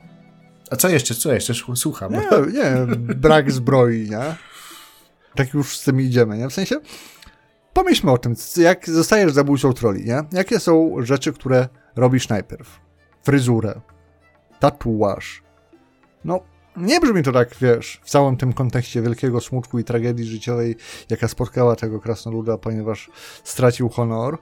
A 0.71 0.77
co 0.77 0.89
jeszcze, 0.89 1.15
co 1.15 1.33
jeszcze? 1.33 1.55
Słucham. 1.75 2.13
Nie, 2.13 2.29
nie, 2.53 2.97
brak 2.97 3.53
zbroi, 3.53 4.11
nie? 4.11 4.37
Tak 5.35 5.55
już 5.55 5.77
z 5.77 5.85
tym 5.85 6.01
idziemy, 6.01 6.39
nie? 6.39 6.49
W 6.49 6.53
sensie, 6.53 6.77
pomyślmy 7.73 8.13
o 8.13 8.19
tym, 8.19 8.35
jak 8.57 8.91
zostajesz 8.91 9.33
zabójcą 9.33 9.73
troli, 9.73 10.05
nie? 10.05 10.23
Jakie 10.33 10.61
są 10.61 10.95
rzeczy, 11.03 11.33
które 11.33 11.69
robisz 11.97 12.29
najpierw? 12.29 12.81
Fryzurę, 13.23 13.81
tatuaż. 14.61 15.43
No, 16.25 16.41
nie 16.77 17.01
brzmi 17.01 17.23
to 17.23 17.33
tak, 17.33 17.55
wiesz, 17.61 18.01
w 18.03 18.11
całym 18.11 18.37
tym 18.37 18.53
kontekście 18.53 19.03
wielkiego 19.03 19.41
smutku 19.41 19.79
i 19.79 19.85
tragedii 19.85 20.25
życiowej, 20.25 20.77
jaka 21.11 21.29
spotkała 21.29 21.77
tego 21.77 22.01
krasnoluda, 22.01 22.59
ponieważ 22.59 23.11
stracił 23.45 23.89
honor. 23.89 24.39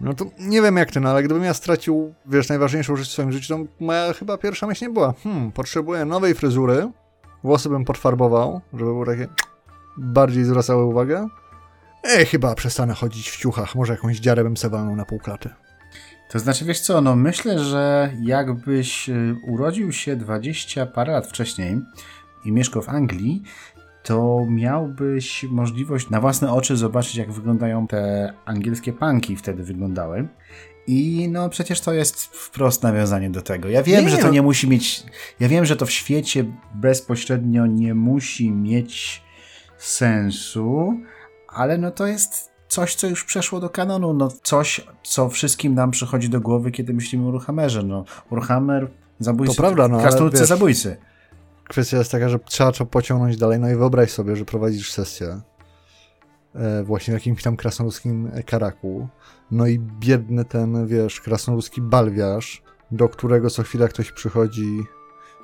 No 0.00 0.14
to 0.14 0.24
nie 0.38 0.62
wiem 0.62 0.76
jak 0.76 0.90
ten, 0.90 1.06
ale 1.06 1.22
gdybym 1.22 1.44
ja 1.44 1.54
stracił, 1.54 2.14
wiesz, 2.26 2.48
najważniejszą 2.48 2.96
rzecz 2.96 3.08
w 3.08 3.12
swoim 3.12 3.32
życiu, 3.32 3.54
to 3.56 3.84
moja 3.84 4.12
chyba 4.12 4.38
pierwsza 4.38 4.66
myśl 4.66 4.84
nie 4.84 4.90
była, 4.90 5.14
hmm, 5.24 5.52
potrzebuję 5.52 6.04
nowej 6.04 6.34
fryzury, 6.34 6.90
włosy 7.44 7.68
bym 7.68 7.84
podfarbował, 7.84 8.60
żeby 8.72 8.92
były 8.92 9.06
takie 9.06 9.28
bardziej 9.96 10.44
zwracały 10.44 10.84
uwagę. 10.84 11.28
Ej, 12.04 12.26
chyba 12.26 12.54
przestanę 12.54 12.94
chodzić 12.94 13.30
w 13.30 13.36
ciuchach, 13.36 13.74
może 13.74 13.92
jakąś 13.92 14.18
dziarę 14.18 14.44
bym 14.44 14.56
se 14.56 14.70
na 14.70 15.04
półklaty. 15.04 15.50
To 16.28 16.38
znaczy, 16.38 16.64
wiesz 16.64 16.80
co, 16.80 17.00
no 17.00 17.16
myślę, 17.16 17.58
że 17.58 18.12
jakbyś 18.22 19.08
y, 19.08 19.36
urodził 19.46 19.92
się 19.92 20.16
20 20.16 20.86
parę 20.86 21.12
lat 21.12 21.26
wcześniej 21.26 21.80
i 22.44 22.52
mieszkał 22.52 22.82
w 22.82 22.88
Anglii, 22.88 23.42
to 24.02 24.46
miałbyś 24.48 25.44
możliwość 25.44 26.10
na 26.10 26.20
własne 26.20 26.52
oczy 26.52 26.76
zobaczyć, 26.76 27.16
jak 27.16 27.32
wyglądają 27.32 27.86
te 27.86 28.32
angielskie 28.44 28.92
punki 28.92 29.36
wtedy 29.36 29.64
wyglądały. 29.64 30.28
I 30.86 31.28
no 31.30 31.48
przecież 31.48 31.80
to 31.80 31.92
jest 31.92 32.24
wprost 32.24 32.82
nawiązanie 32.82 33.30
do 33.30 33.42
tego. 33.42 33.68
Ja 33.68 33.82
wiem, 33.82 34.04
nie, 34.04 34.10
że 34.10 34.16
to 34.16 34.26
no- 34.26 34.32
nie 34.32 34.42
musi 34.42 34.68
mieć. 34.68 35.02
Ja 35.40 35.48
wiem, 35.48 35.64
że 35.64 35.76
to 35.76 35.86
w 35.86 35.90
świecie 35.90 36.44
bezpośrednio 36.74 37.66
nie 37.66 37.94
musi 37.94 38.50
mieć 38.50 39.22
sensu, 39.78 41.00
ale 41.48 41.78
no 41.78 41.90
to 41.90 42.06
jest 42.06 42.50
coś, 42.68 42.94
co 42.94 43.06
już 43.06 43.24
przeszło 43.24 43.60
do 43.60 43.70
kanonu, 43.70 44.14
no 44.14 44.28
coś, 44.42 44.80
co 45.02 45.28
wszystkim 45.28 45.74
nam 45.74 45.90
przychodzi 45.90 46.28
do 46.28 46.40
głowy, 46.40 46.70
kiedy 46.70 46.94
myślimy 46.94 47.26
o 47.26 47.28
Urhammerze. 47.28 47.82
No, 47.82 48.04
Urhammer, 48.30 48.88
zabójcy, 49.18 49.56
to 49.56 49.62
prawda, 49.62 49.88
no, 49.88 50.00
krasnoludcy 50.00 50.46
zabójcy. 50.46 50.96
Kwestia 51.68 51.98
jest 51.98 52.12
taka, 52.12 52.28
że 52.28 52.38
trzeba 52.38 52.72
to 52.72 52.86
pociągnąć 52.86 53.36
dalej, 53.36 53.58
no 53.58 53.70
i 53.70 53.74
wyobraź 53.74 54.10
sobie, 54.10 54.36
że 54.36 54.44
prowadzisz 54.44 54.92
sesję 54.92 55.40
e, 56.54 56.82
właśnie 56.82 57.12
w 57.12 57.14
jakimś 57.14 57.42
tam 57.42 57.56
krasnoludzkim 57.56 58.30
karaku, 58.46 59.08
no 59.50 59.66
i 59.66 59.78
biedny 59.78 60.44
ten, 60.44 60.86
wiesz, 60.86 61.20
krasnoludzki 61.20 61.82
balwiarz, 61.82 62.62
do 62.90 63.08
którego 63.08 63.50
co 63.50 63.62
chwila 63.62 63.88
ktoś 63.88 64.12
przychodzi 64.12 64.82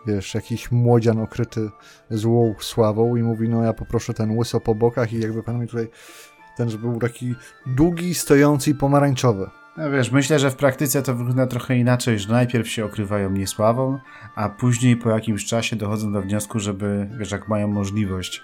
wiesz, 0.06 0.34
jakiś 0.34 0.70
młodzian 0.72 1.18
okryty 1.18 1.70
złą 2.10 2.54
sławą 2.60 3.16
i 3.16 3.22
mówi, 3.22 3.48
no 3.48 3.62
ja 3.62 3.72
poproszę 3.72 4.14
ten 4.14 4.38
łyso 4.38 4.60
po 4.60 4.74
bokach 4.74 5.12
i 5.12 5.20
jakby 5.20 5.42
pan 5.42 5.60
mi 5.60 5.66
tutaj, 5.68 5.88
ten, 6.56 6.70
żeby 6.70 6.88
był 6.88 6.98
taki 6.98 7.34
długi, 7.66 8.14
stojący 8.14 8.70
i 8.70 8.74
pomarańczowy. 8.74 9.50
No 9.76 9.90
wiesz, 9.90 10.10
myślę, 10.10 10.38
że 10.38 10.50
w 10.50 10.56
praktyce 10.56 11.02
to 11.02 11.14
wygląda 11.14 11.46
trochę 11.46 11.76
inaczej, 11.76 12.18
że 12.18 12.32
najpierw 12.32 12.68
się 12.68 12.84
okrywają 12.84 13.30
niesławą, 13.30 13.98
a 14.34 14.48
później 14.48 14.96
po 14.96 15.10
jakimś 15.10 15.44
czasie 15.44 15.76
dochodzą 15.76 16.12
do 16.12 16.22
wniosku, 16.22 16.60
żeby, 16.60 17.08
wiesz, 17.18 17.30
jak 17.30 17.48
mają 17.48 17.68
możliwość 17.68 18.42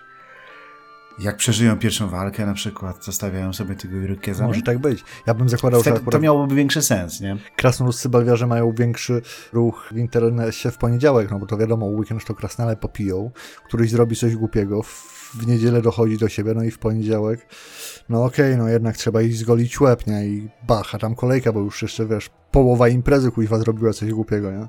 jak 1.20 1.37
przeżyją 1.37 1.78
pierwszą 1.78 2.09
walkę 2.09 2.46
na 2.46 2.54
przykład, 2.54 3.04
zostawiają 3.04 3.52
sobie 3.52 3.74
tego 3.74 3.96
Irokeza. 3.96 4.46
Może 4.46 4.62
tak 4.62 4.78
być. 4.78 5.04
Ja 5.26 5.35
bym 5.35 5.48
zakładał, 5.48 5.80
Wtedy, 5.80 5.96
że 5.96 6.00
akurat... 6.02 6.12
To 6.12 6.20
miałoby 6.20 6.54
większy 6.54 6.83
sens, 6.83 7.20
nie? 7.20 7.37
Krasnoludcy 7.56 8.09
balwiarze 8.09 8.46
mają 8.46 8.72
większy 8.72 9.22
ruch 9.52 9.88
w 9.92 9.96
internecie 9.96 10.70
w 10.70 10.78
poniedziałek, 10.78 11.30
no 11.30 11.38
bo 11.38 11.46
to 11.46 11.56
wiadomo, 11.56 11.87
weekend 11.87 12.24
to 12.24 12.35
krasnale 12.35 12.76
popiją, 12.76 13.30
któryś 13.64 13.90
zrobi 13.90 14.16
coś 14.16 14.37
głupiego, 14.37 14.83
w 14.83 15.46
niedzielę 15.46 15.83
dochodzi 15.83 16.18
do 16.18 16.28
siebie, 16.28 16.54
no 16.54 16.62
i 16.62 16.70
w 16.70 16.78
poniedziałek, 16.78 17.46
no 18.09 18.24
okej, 18.24 18.52
okay, 18.52 18.64
no 18.64 18.68
jednak 18.68 18.96
trzeba 18.96 19.22
iść 19.22 19.38
zgolić 19.38 19.80
łeb, 19.80 20.06
nie? 20.06 20.26
I 20.26 20.48
bacha, 20.68 20.98
tam 20.98 21.14
kolejka, 21.14 21.52
bo 21.52 21.61
już 21.61 21.83
jeszcze, 21.83 22.06
wiesz, 22.06 22.30
połowa 22.50 22.88
imprezy 22.88 23.30
kuźwa 23.30 23.59
zrobiła 23.59 23.92
coś 23.92 24.12
głupiego, 24.12 24.50
nie? 24.52 24.68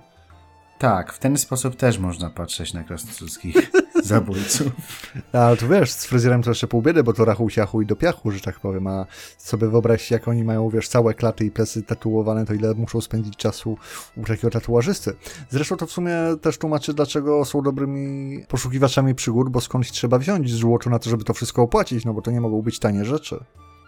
Tak, 0.80 1.14
w 1.14 1.20
ten 1.20 1.38
sposób 1.38 1.76
też 1.76 2.00
można 2.00 2.30
patrzeć 2.30 2.74
na 2.74 2.84
krasnoludzkich 2.84 3.72
zabójców. 4.04 4.72
Ale 5.34 5.58
tu 5.58 5.68
wiesz, 5.68 5.92
z 5.92 6.06
fryzjerem 6.06 6.44
to 6.44 6.52
jeszcze 6.52 6.68
pół 6.68 6.82
biedy, 6.82 7.04
bo 7.04 7.14
to 7.14 7.26
rachu 7.26 7.50
siachu 7.50 7.82
i 7.82 7.86
do 7.86 7.96
piachu, 7.96 8.32
że 8.32 8.40
tak 8.40 8.60
powiem, 8.60 8.88
a 8.88 9.06
sobie 9.38 9.68
wyobraź 9.68 10.12
jak 10.12 10.28
oni 10.28 10.44
mają, 10.44 10.70
wiesz, 10.70 10.88
całe 10.88 11.14
klaty 11.14 11.46
i 11.46 11.52
plecy 11.52 11.84
tatuowane, 11.84 12.46
to 12.46 12.54
ile 12.54 12.74
muszą 12.74 13.02
spędzić 13.02 13.36
czasu 13.36 13.78
u 14.18 14.26
takiego 14.26 14.50
tatuażysty. 14.50 15.14
Zresztą 15.50 15.78
to 15.78 15.86
w 15.86 15.92
sumie 15.92 16.14
też 16.42 16.58
tłumaczy, 16.58 16.94
dlaczego 16.94 17.46
są 17.46 17.62
dobrymi 17.62 18.44
poszukiwaczami 18.48 19.16
przygód, 19.16 19.50
bo 19.50 19.62
skądś 19.62 19.92
trzeba 19.92 20.18
wziąć 20.18 20.54
złoto 20.54 20.90
na 20.90 21.00
to, 21.00 21.10
żeby 21.10 21.24
to 21.24 21.34
wszystko 21.34 21.62
opłacić, 21.62 22.06
no 22.06 22.14
bo 22.14 22.22
to 22.22 22.32
nie 22.32 22.42
mogą 22.42 22.62
być 22.62 22.80
tanie 22.80 23.06
rzeczy. 23.06 23.44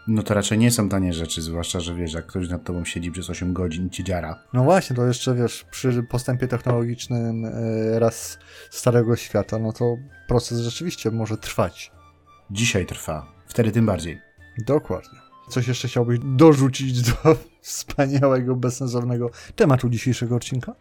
No 0.08 0.24
to 0.24 0.34
raczej 0.34 0.58
nie 0.58 0.72
są 0.72 0.89
tanie 0.89 1.13
rzeczy, 1.13 1.42
zwłaszcza, 1.42 1.80
że 1.80 1.96
wiesz, 1.96 2.13
jak 2.13 2.26
ktoś 2.26 2.50
nad 2.50 2.63
tobą 2.63 2.86
siedzi 2.86 3.12
przez 3.12 3.30
8 3.30 3.54
godzin 3.54 3.89
ci 3.89 4.04
dziara. 4.04 4.44
No 4.54 4.63
właśnie, 4.63 4.96
to 4.96 5.08
jeszcze 5.08 5.36
wiesz, 5.36 5.66
przy 5.72 6.04
postępie 6.04 6.48
technologicznym 6.48 7.46
e, 7.46 8.00
raz 8.00 8.39
starego 8.70 9.16
świata, 9.16 9.60
no 9.60 9.74
to 9.74 9.96
proces 10.28 10.60
rzeczywiście 10.60 11.12
może 11.12 11.38
trwać. 11.38 11.92
Dzisiaj 12.52 12.86
trwa, 12.86 13.34
wtedy 13.48 13.72
tym 13.72 13.86
bardziej. 13.86 14.22
Dokładnie. 14.66 15.20
Coś 15.50 15.68
jeszcze 15.68 15.88
chciałbyś 15.88 16.20
dorzucić 16.24 17.02
do 17.02 17.13
wspaniałego, 17.62 18.56
bezsensownego 18.56 19.30
tematu 19.56 19.89
dzisiejszego 19.89 20.36
odcinka? 20.36 20.76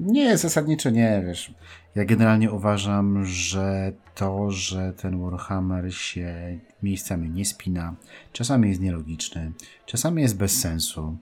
Nie, 0.00 0.38
zasadniczo 0.38 0.90
nie, 0.90 1.22
wiesz. 1.26 1.54
Ja 1.94 2.04
generalnie 2.04 2.50
uważam, 2.50 3.24
że 3.24 3.92
to, 4.14 4.50
że 4.50 4.92
ten 4.92 5.20
Warhammer 5.20 5.94
się 5.94 6.58
miejscami 6.82 7.30
nie 7.30 7.44
spina, 7.44 7.94
czasami 8.32 8.68
jest 8.68 8.80
nielogiczny, 8.80 9.52
czasami 9.86 10.22
jest 10.22 10.36
bez 10.36 10.60
sensu, 10.60 11.16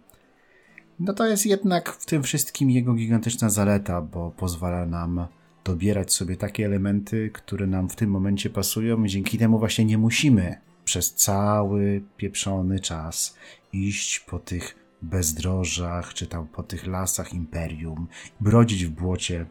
no 1.01 1.13
to 1.13 1.27
jest 1.27 1.47
jednak 1.47 1.93
w 1.93 2.07
tym 2.07 2.23
wszystkim 2.23 2.71
jego 2.71 2.95
gigantyczna 2.95 3.51
zaleta, 3.51 4.01
bo 4.01 4.31
pozwala 4.31 4.87
nam 4.87 5.27
dobierać 5.65 6.13
sobie 6.13 6.37
takie 6.37 6.67
elementy, 6.67 7.31
które 7.31 7.67
nam 7.67 7.89
w 7.89 7.97
tym 7.97 8.11
momencie 8.11 8.51
pasują 8.51 9.05
i 9.05 9.09
dzięki 9.09 9.39
temu 9.39 9.59
właśnie 9.59 9.85
nie 9.85 9.99
musimy 9.99 10.57
przez 10.85 11.15
cały 11.15 12.03
pieprzony 12.17 12.81
czas 12.81 13.37
iść 13.73 14.21
po 14.21 14.39
tych 14.39 14.88
bezdrożach, 15.03 16.15
czy 16.15 16.27
tam 16.27 16.49
po 16.49 16.63
tych 16.63 16.87
lasach 16.87 17.33
imperium, 17.33 18.07
brodzić 18.41 18.87
w 18.87 18.91
błocie, 18.91 19.47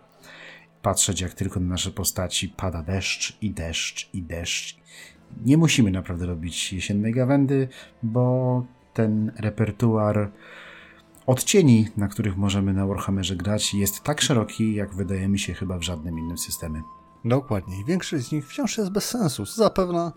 patrzeć 0.81 1.21
jak 1.21 1.33
tylko 1.33 1.59
na 1.59 1.65
nasze 1.65 1.91
postaci 1.91 2.49
pada 2.49 2.83
deszcz 2.83 3.37
i 3.41 3.51
deszcz 3.51 4.09
i 4.13 4.21
deszcz. 4.23 4.77
Nie 5.45 5.57
musimy 5.57 5.91
naprawdę 5.91 6.25
robić 6.25 6.73
jesiennej 6.73 7.13
gawędy, 7.13 7.67
bo 8.03 8.65
ten 8.93 9.31
repertuar 9.37 10.31
odcieni, 11.25 11.87
na 11.97 12.07
których 12.07 12.37
możemy 12.37 12.73
na 12.73 12.87
Warhammerze 12.87 13.35
grać, 13.35 13.73
jest 13.73 14.03
tak 14.03 14.21
szeroki, 14.21 14.75
jak 14.75 14.95
wydaje 14.95 15.27
mi 15.27 15.39
się 15.39 15.53
chyba 15.53 15.77
w 15.77 15.83
żadnym 15.83 16.19
innym 16.19 16.37
systemie. 16.37 16.81
Dokładnie. 17.27 17.79
I 17.81 17.85
większość 17.85 18.27
z 18.27 18.31
nich 18.31 18.47
wciąż 18.47 18.77
jest 18.77 18.89
bez 18.91 19.09
sensu. 19.09 19.45
Zapewne 19.45 20.11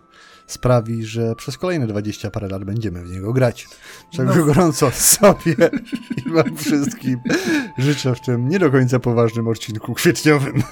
sprawi, 0.47 1.05
że 1.05 1.35
przez 1.35 1.57
kolejne 1.57 1.87
20 1.87 2.31
parę 2.31 2.47
lat 2.47 2.63
będziemy 2.63 3.03
w 3.03 3.11
niego 3.11 3.33
grać. 3.33 3.67
Czego 4.09 4.35
no. 4.35 4.45
gorąco 4.45 4.91
sobie 4.91 5.55
i 6.25 6.29
wam 6.29 6.57
wszystkim 6.57 7.19
życzę 7.77 8.15
w 8.15 8.21
tym 8.21 8.49
nie 8.49 8.59
do 8.59 8.71
końca 8.71 8.99
poważnym 8.99 9.47
odcinku 9.47 9.93
kwietniowym. 9.93 10.63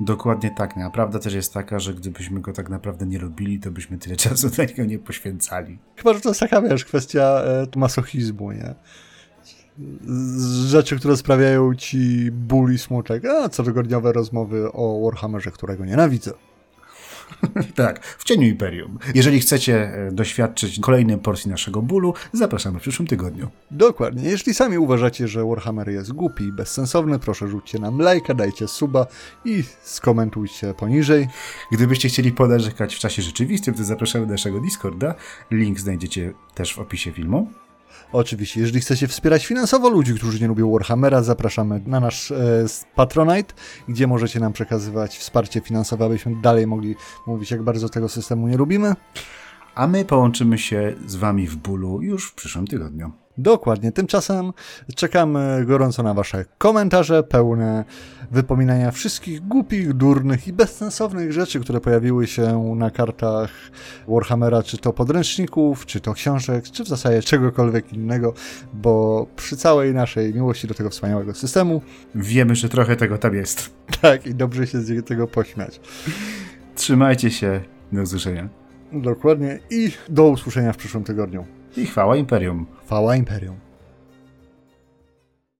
Dokładnie 0.00 0.50
tak. 0.50 0.74
Prawda 0.92 1.18
też 1.18 1.34
jest 1.34 1.54
taka, 1.54 1.78
że 1.78 1.94
gdybyśmy 1.94 2.40
go 2.40 2.52
tak 2.52 2.70
naprawdę 2.70 3.06
nie 3.06 3.18
robili, 3.18 3.60
to 3.60 3.70
byśmy 3.70 3.98
tyle 3.98 4.16
czasu 4.16 4.50
na 4.58 4.64
niego 4.64 4.84
nie 4.84 4.98
poświęcali. 4.98 5.78
Chyba, 5.96 6.14
że 6.14 6.20
to 6.20 6.28
jest 6.28 6.40
taka, 6.40 6.62
wiesz, 6.62 6.84
kwestia 6.84 7.22
e, 7.22 7.66
masochizmu, 7.76 8.52
nie? 8.52 8.74
Rzeczy, 10.66 10.96
które 10.96 11.16
sprawiają 11.16 11.74
ci 11.74 12.30
ból 12.30 12.72
i 12.74 12.78
smutek, 12.78 13.24
a 13.24 13.48
cotygodniowe 13.48 14.12
rozmowy 14.12 14.72
o 14.72 15.00
Warhammerze, 15.04 15.50
którego 15.50 15.84
nienawidzę. 15.84 16.32
tak, 17.76 18.06
w 18.06 18.24
cieniu 18.24 18.46
Imperium. 18.46 18.98
Jeżeli 19.14 19.40
chcecie 19.40 19.94
e, 19.94 20.12
doświadczyć 20.12 20.80
kolejnej 20.80 21.18
porcji 21.18 21.50
naszego 21.50 21.82
bólu, 21.82 22.14
zapraszamy 22.32 22.78
w 22.78 22.82
przyszłym 22.82 23.08
tygodniu. 23.08 23.48
Dokładnie. 23.70 24.30
Jeśli 24.30 24.54
sami 24.54 24.78
uważacie, 24.78 25.28
że 25.28 25.44
Warhammer 25.44 25.88
jest 25.88 26.12
głupi 26.12 26.44
i 26.44 26.52
bezsensowny, 26.52 27.18
proszę 27.18 27.48
rzućcie 27.48 27.78
nam 27.78 27.98
lajka, 27.98 28.34
dajcie 28.34 28.68
suba 28.68 29.06
i 29.44 29.64
skomentujcie 29.82 30.74
poniżej. 30.74 31.28
Gdybyście 31.72 32.08
chcieli 32.08 32.32
ponarzekać 32.32 32.94
w 32.94 32.98
czasie 32.98 33.22
rzeczywistym, 33.22 33.74
to 33.74 33.84
zapraszamy 33.84 34.26
do 34.26 34.32
naszego 34.32 34.60
Discorda. 34.60 35.14
Link 35.50 35.80
znajdziecie 35.80 36.32
też 36.54 36.74
w 36.74 36.78
opisie 36.78 37.12
filmu. 37.12 37.50
Oczywiście, 38.12 38.60
jeżeli 38.60 38.80
chcecie 38.80 39.08
wspierać 39.08 39.46
finansowo 39.46 39.90
ludzi, 39.90 40.14
którzy 40.14 40.40
nie 40.40 40.48
lubią 40.48 40.72
Warhammera, 40.72 41.22
zapraszamy 41.22 41.80
na 41.86 42.00
nasz 42.00 42.30
e, 42.30 42.66
Patronite, 42.94 43.54
gdzie 43.88 44.06
możecie 44.06 44.40
nam 44.40 44.52
przekazywać 44.52 45.18
wsparcie 45.18 45.60
finansowe, 45.60 46.04
abyśmy 46.04 46.40
dalej 46.42 46.66
mogli 46.66 46.96
mówić, 47.26 47.50
jak 47.50 47.62
bardzo 47.62 47.88
tego 47.88 48.08
systemu 48.08 48.48
nie 48.48 48.56
lubimy. 48.56 48.94
A 49.74 49.86
my 49.86 50.04
połączymy 50.04 50.58
się 50.58 50.94
z 51.06 51.16
Wami 51.16 51.46
w 51.46 51.56
bólu 51.56 52.02
już 52.02 52.30
w 52.30 52.34
przyszłym 52.34 52.66
tygodniu. 52.66 53.12
Dokładnie. 53.38 53.92
Tymczasem 53.92 54.52
czekamy 54.96 55.64
gorąco 55.66 56.02
na 56.02 56.14
Wasze 56.14 56.44
komentarze, 56.58 57.22
pełne 57.22 57.84
wypominania 58.30 58.90
wszystkich 58.90 59.40
głupich, 59.40 59.92
durnych 59.92 60.48
i 60.48 60.52
bezsensownych 60.52 61.32
rzeczy, 61.32 61.60
które 61.60 61.80
pojawiły 61.80 62.26
się 62.26 62.74
na 62.76 62.90
kartach 62.90 63.50
Warhammera, 64.08 64.62
czy 64.62 64.78
to 64.78 64.92
podręczników, 64.92 65.86
czy 65.86 66.00
to 66.00 66.12
książek, 66.12 66.64
czy 66.64 66.84
w 66.84 66.88
zasadzie 66.88 67.22
czegokolwiek 67.22 67.92
innego, 67.92 68.34
bo 68.72 69.26
przy 69.36 69.56
całej 69.56 69.94
naszej 69.94 70.34
miłości 70.34 70.66
do 70.66 70.74
tego 70.74 70.90
wspaniałego 70.90 71.34
systemu. 71.34 71.82
Wiemy, 72.14 72.54
że 72.54 72.68
trochę 72.68 72.96
tego 72.96 73.18
tam 73.18 73.34
jest. 73.34 73.70
Tak, 74.00 74.26
i 74.26 74.34
dobrze 74.34 74.66
się 74.66 74.80
z 74.80 75.06
tego 75.06 75.26
pośmiać. 75.26 75.80
Trzymajcie 76.74 77.30
się. 77.30 77.60
Do 77.92 78.02
usłyszenia. 78.02 78.48
Dokładnie. 78.92 79.58
I 79.70 79.90
do 80.08 80.28
usłyszenia 80.28 80.72
w 80.72 80.76
przyszłym 80.76 81.04
tygodniu. 81.04 81.59
I 81.76 81.86
chwała 81.86 82.16
Imperium. 82.16 82.66
Chwała 82.84 83.16
Imperium. 83.16 83.69